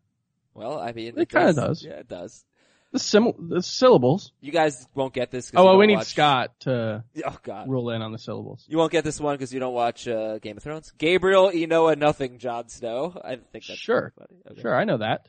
[0.55, 1.57] Well, I mean, It kinda does.
[1.57, 1.85] does.
[1.85, 2.45] Yeah, it does.
[2.91, 4.33] the sim the syllables.
[4.41, 5.51] You guys won't get this.
[5.51, 7.69] 'cause Oh, well, don't we need watch- Scott to Oh God.
[7.69, 8.65] roll in on the syllables.
[8.67, 10.91] You won't get this one because you don't watch uh, Game of Thrones.
[10.97, 13.21] Gabriel Ynoa Nothing Jon Snow.
[13.23, 14.15] I think that's Sure.
[14.19, 14.41] funny.
[14.53, 14.61] Okay.
[14.63, 15.27] Sure, I know that.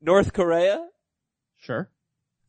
[0.00, 0.86] North Korea.
[1.56, 1.90] Sure.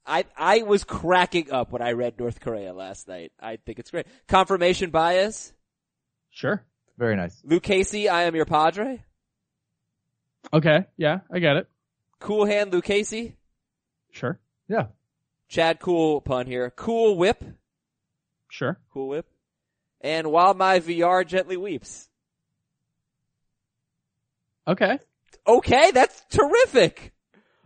[0.07, 3.31] I I was cracking up when I read North Korea last night.
[3.39, 4.07] I think it's great.
[4.27, 5.53] Confirmation bias.
[6.31, 6.63] Sure.
[6.97, 7.39] Very nice.
[7.43, 9.03] Luke Casey, I am your padre.
[10.53, 10.85] Okay.
[10.97, 11.67] Yeah, I get it.
[12.19, 13.35] Cool hand, Luke Casey.
[14.11, 14.39] Sure.
[14.67, 14.87] Yeah.
[15.49, 16.71] Chad Kuhl pun here.
[16.75, 17.43] Cool whip.
[18.49, 18.79] Sure.
[18.93, 19.27] Cool whip.
[20.01, 22.09] And while my VR gently weeps.
[24.67, 24.99] Okay.
[25.45, 27.13] Okay, that's terrific.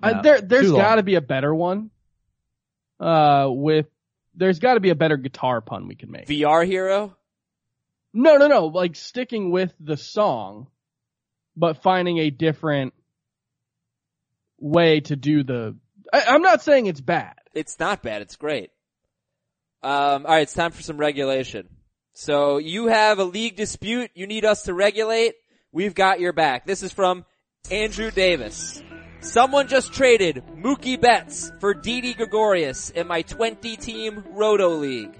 [0.03, 1.89] Uh, No, there's got to be a better one.
[3.01, 3.87] Uh, with
[4.35, 6.27] there's got to be a better guitar pun we can make.
[6.27, 7.17] VR hero.
[8.13, 8.67] No, no, no.
[8.67, 10.67] Like sticking with the song,
[11.55, 12.93] but finding a different
[14.59, 15.75] way to do the.
[16.13, 17.33] I, I'm not saying it's bad.
[17.53, 18.21] It's not bad.
[18.21, 18.69] It's great.
[19.83, 21.67] Um, all right, it's time for some regulation.
[22.13, 24.11] So you have a league dispute.
[24.13, 25.33] You need us to regulate.
[25.71, 26.65] We've got your back.
[26.65, 27.25] This is from
[27.71, 28.83] Andrew Davis.
[29.21, 35.15] Someone just traded Mookie Betts for Didi Gregorius in my 20 team Roto League.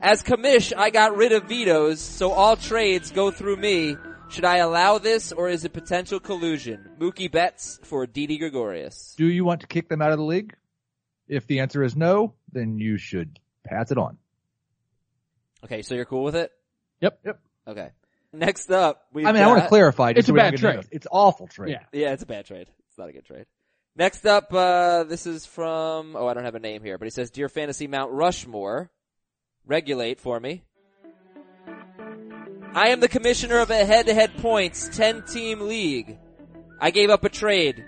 [0.00, 3.96] As commish, I got rid of vetoes, so all trades go through me.
[4.30, 6.90] Should I allow this or is it potential collusion?
[6.98, 9.14] Mookie Betts for Didi Gregorius.
[9.18, 10.54] Do you want to kick them out of the league?
[11.26, 14.16] If the answer is no, then you should pass it on.
[15.64, 16.52] Okay, so you're cool with it?
[17.00, 17.18] Yep.
[17.26, 17.40] Yep.
[17.68, 17.90] Okay.
[18.32, 20.12] Next up, we I mean, I want to clarify.
[20.12, 20.74] just It's a so we don't bad get trade.
[20.76, 21.70] into- It's awful trade.
[21.72, 21.82] Yeah.
[21.92, 22.68] Yeah, it's a bad trade.
[23.00, 23.46] Not a good trade.
[23.96, 27.10] Next up, uh, this is from, oh, I don't have a name here, but he
[27.10, 28.90] says, Dear Fantasy Mount Rushmore,
[29.66, 30.64] regulate for me.
[32.74, 36.18] I am the commissioner of a head-to-head points 10-team league.
[36.78, 37.86] I gave up a trade.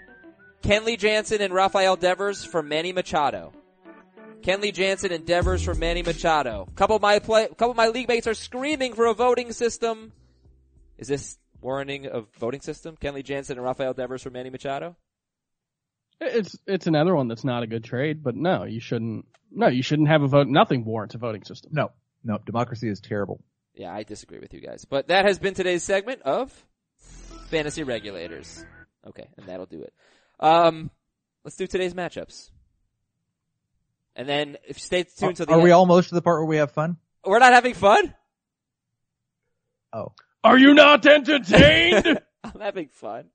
[0.62, 3.52] Kenley Jansen and Rafael Devers for Manny Machado.
[4.40, 6.66] Kenley Jansen and Devers for Manny Machado.
[6.74, 10.12] Couple of my play, couple of my league mates are screaming for a voting system.
[10.96, 12.96] Is this warning of voting system?
[13.00, 14.96] Kenley Jansen and Rafael Devers for Manny Machado?
[16.20, 19.26] It's it's another one that's not a good trade, but no, you shouldn't.
[19.50, 20.46] No, you shouldn't have a vote.
[20.46, 21.72] Nothing warrants a voting system.
[21.74, 21.90] No,
[22.24, 23.42] no, democracy is terrible.
[23.74, 24.84] Yeah, I disagree with you guys.
[24.84, 26.52] But that has been today's segment of
[27.48, 28.64] Fantasy Regulators.
[29.06, 29.92] Okay, and that'll do it.
[30.38, 30.90] Um,
[31.44, 32.50] let's do today's matchups.
[34.14, 36.46] And then if you stay tuned to the Are we almost to the part where
[36.46, 36.98] we have fun?
[37.24, 38.14] we're not having fun?
[39.92, 40.12] Oh,
[40.44, 42.20] Are you not entertained?
[42.44, 43.26] I'm having fun.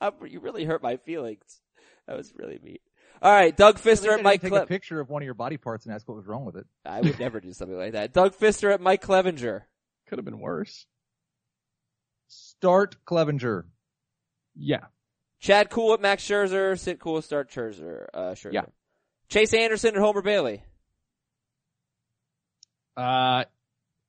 [0.00, 1.60] I'm, you really hurt my feelings.
[2.06, 2.78] That was really mean.
[3.22, 5.58] All right, Doug Fister at Mike take Cle- a picture of one of your body
[5.58, 6.66] parts and ask what was wrong with it.
[6.86, 8.14] I would never do something like that.
[8.14, 9.62] Doug Fister at Mike Clevinger.
[10.08, 10.86] Could have been worse.
[12.28, 13.64] Start Clevinger.
[14.56, 14.86] Yeah.
[15.38, 16.78] Chad Kuhl at Max Scherzer.
[16.78, 18.06] Sit Kuhl start Scherzer.
[18.14, 18.52] Uh, Scherzer.
[18.52, 18.62] Yeah.
[19.28, 20.62] Chase Anderson at Homer Bailey.
[22.96, 23.44] Uh,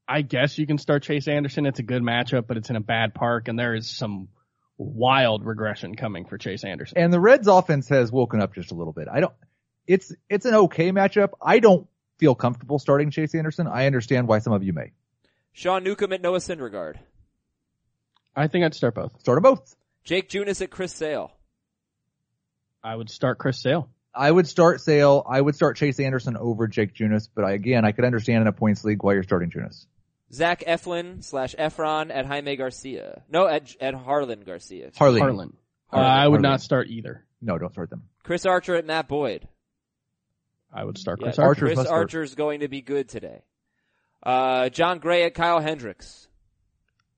[0.07, 1.65] I guess you can start Chase Anderson.
[1.65, 4.29] It's a good matchup, but it's in a bad park, and there is some
[4.77, 6.97] wild regression coming for Chase Anderson.
[6.97, 9.07] And the Reds offense has woken up just a little bit.
[9.11, 9.33] I don't,
[9.87, 11.29] it's, it's an okay matchup.
[11.41, 11.87] I don't
[12.17, 13.67] feel comfortable starting Chase Anderson.
[13.67, 14.91] I understand why some of you may.
[15.53, 16.97] Sean Newcomb at Noah Syndergaard.
[18.35, 19.19] I think I'd start both.
[19.19, 19.75] Start them both.
[20.03, 21.31] Jake Junis at Chris Sale.
[22.83, 23.89] I would start Chris Sale.
[24.13, 25.25] I would start Sale.
[25.29, 28.47] I would start Chase Anderson over Jake Junis, but I, again, I could understand in
[28.47, 29.85] a points league why you're starting Junis.
[30.33, 33.21] Zach Eflin slash Efron at Jaime Garcia.
[33.29, 34.91] No, at, at Harlan Garcia.
[34.97, 35.19] Harley.
[35.19, 35.53] Harlan.
[35.91, 36.11] Uh, Harlan.
[36.11, 36.41] I would Harlan.
[36.41, 37.25] not start either.
[37.41, 38.03] No, don't start them.
[38.23, 39.47] Chris Archer at Matt Boyd.
[40.73, 41.47] I would start Chris Archer.
[41.47, 41.65] Archer.
[41.65, 42.01] Chris must start.
[42.01, 43.43] Archer's going to be good today.
[44.23, 46.27] Uh, Jon Gray at Kyle Hendricks.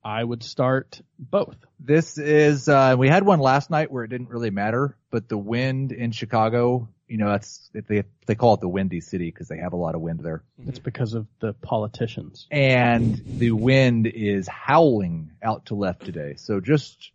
[0.04, 1.56] I would start both.
[1.80, 5.38] This is, uh, we had one last night where it didn't really matter, but the
[5.38, 9.58] wind in Chicago, you know, that's, they, they call it the windy city because they
[9.58, 10.44] have a lot of wind there.
[10.68, 12.48] It's because of the politicians.
[12.52, 16.36] and the wind is howling out to left today.
[16.38, 17.12] So just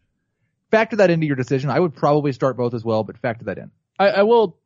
[0.70, 1.70] factor that into your decision.
[1.70, 3.70] I would probably start both as well, but factor that in.
[3.98, 4.58] I, I will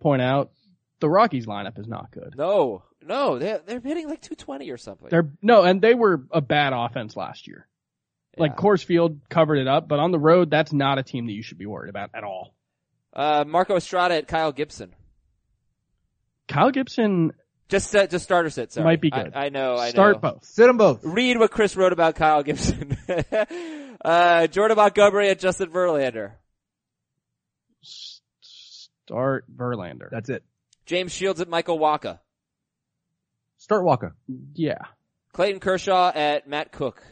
[0.00, 0.50] point out
[1.00, 2.34] the Rockies lineup is not good.
[2.36, 5.08] No, no, they're, they're hitting like 220 or something.
[5.08, 7.66] They're no, and they were a bad offense last year.
[8.36, 8.62] Like Yeah.
[8.62, 11.42] Coors Field covered it up, but on the road, that's not a team that you
[11.42, 12.54] should be worried about at all.
[13.12, 14.94] Uh, Marco Estrada at Kyle Gibson.
[16.48, 17.32] Kyle Gibson
[17.68, 18.84] Just, uh, just starter sit, sorry.
[18.84, 19.32] might be good.
[19.34, 20.32] I, I know, I start know.
[20.32, 20.44] both.
[20.44, 21.02] Sit them both.
[21.02, 22.96] Read what Chris wrote about Kyle Gibson.
[24.04, 26.32] uh, Jordan Montgomery at Justin Verlander.
[28.40, 30.10] Start Verlander.
[30.10, 30.44] That's it.
[30.84, 32.18] James Shields at Michael Wacha.
[33.66, 34.12] Start Wacha.
[34.54, 34.78] yeah.
[35.32, 37.02] Clayton Kershaw at Matt Koch.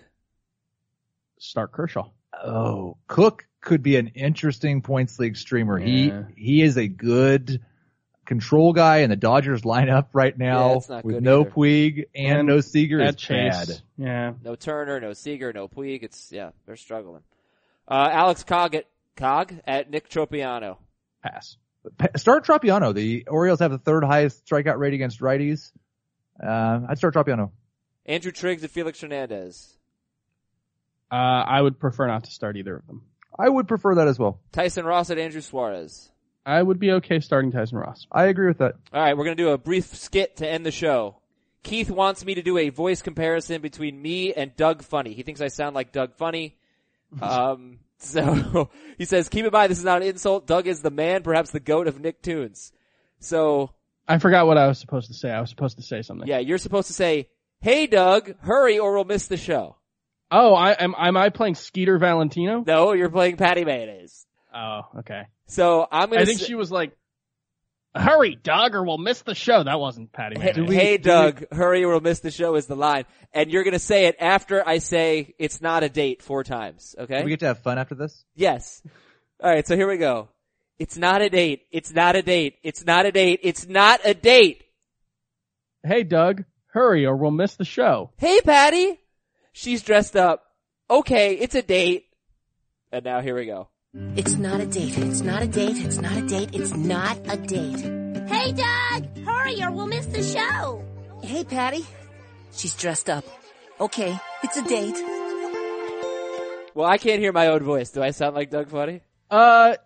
[1.41, 2.11] Start Kershaw.
[2.33, 5.81] Oh, Koch could be an interesting points league streamer.
[5.81, 6.27] Yeah.
[6.37, 7.61] He, he is a good
[8.25, 11.51] control guy in the Dodgers lineup right now it's not with good no either.
[11.51, 13.67] Puig and, And no Seager is At Chase.
[13.67, 13.81] bad.
[13.99, 14.33] Yeah.
[14.45, 16.05] No Turner, no Seager, no Puig.
[16.05, 17.23] It's, yeah, they're struggling.
[17.89, 18.85] Uh, Alex Cobb at,
[19.17, 20.77] Cobb at Nick Tropeano.
[21.21, 21.57] Pass.
[22.17, 22.95] Start Tropeano.
[22.95, 25.73] The Orioles have the third highest strikeout rate against righties.
[26.43, 27.51] Uh, I'd start Tropeano.
[28.07, 29.77] Andrew Triggs at Felix Hernandez.
[31.11, 33.03] Uh, I would prefer not to start either of them.
[33.39, 34.41] I would prefer that as well.
[34.53, 36.11] Tyson Ross at Andrew Suarez.
[36.47, 38.07] I would be okay starting Tyson Ross.
[38.13, 38.75] I agree with that.
[38.93, 41.17] All right, we're going to do a brief skit to end the show.
[41.63, 45.15] Keith wants me to do a voice comparison between me and Doug Funnie.
[45.15, 46.57] He thinks I sound like Doug Funnie.
[47.23, 50.49] Um, so he says, keep in mind this is not an insult.
[50.49, 52.73] Doug is the man, perhaps the goat of Nicktoons.
[53.21, 53.71] So
[54.07, 55.31] I forgot what I was supposed to say.
[55.31, 56.29] I was supposed to say something.
[56.29, 57.29] Yeah, you're supposed to say,
[57.61, 59.77] "Hey, Doug, hurry or we'll miss the show."
[60.31, 60.95] Oh, I am.
[60.99, 62.65] Am I playing Skeeter Valentino?
[62.67, 64.27] No, you're playing Patty Mayonnaise.
[64.55, 65.23] Oh, okay.
[65.47, 66.23] So I'm gonna.
[66.23, 66.97] I think say, she was like,
[67.95, 70.41] "Hurry, Doug, or we'll miss the show." That wasn't Patty.
[70.41, 70.75] Hey, Mayonnaise.
[70.75, 74.07] hey, Doug, hurry or we'll miss the show is the line, and you're gonna say
[74.07, 76.95] it after I say it's not a date four times.
[76.99, 77.19] Okay?
[77.19, 78.25] Do we get to have fun after this?
[78.35, 78.83] Yes.
[79.43, 80.29] All right, so here we go.
[80.79, 81.67] It's not a date.
[81.71, 82.57] It's not a date.
[82.63, 83.41] It's not a date.
[83.43, 84.65] It's not a date.
[85.85, 88.11] Hey, Doug, hurry, or we'll miss the show.
[88.17, 88.99] Hey, Patty.
[89.53, 90.43] She's dressed up.
[90.91, 92.07] Okay, it's a date.
[92.91, 93.69] And now here we go.
[94.17, 94.99] It's not a date.
[94.99, 95.77] It's not a date.
[95.77, 96.51] It's not a date.
[96.53, 97.81] It's not a date.
[98.29, 99.19] Hey, Doug!
[99.25, 100.85] Hurry or we'll miss the show!
[101.23, 101.85] Hey, Patty.
[102.53, 103.25] She's dressed up.
[103.81, 104.97] Okay, it's a date.
[106.75, 107.91] Well, I can't hear my own voice.
[107.91, 109.03] Do I sound like Doug Funnie?
[109.31, 109.77] Uh,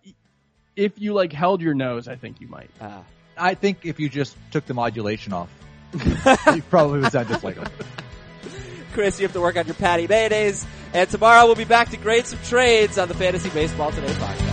[0.79, 2.71] if you like held your nose, I think you might.
[2.81, 3.03] Ah.
[3.37, 5.51] I think if you just took the modulation off,
[6.55, 7.67] you probably would sound just like him.
[8.93, 10.67] Chris, you have to work on your Patty Mayonnaise.
[10.93, 14.48] And tomorrow we'll be back to grade some trades on the Fantasy Baseball Today podcast.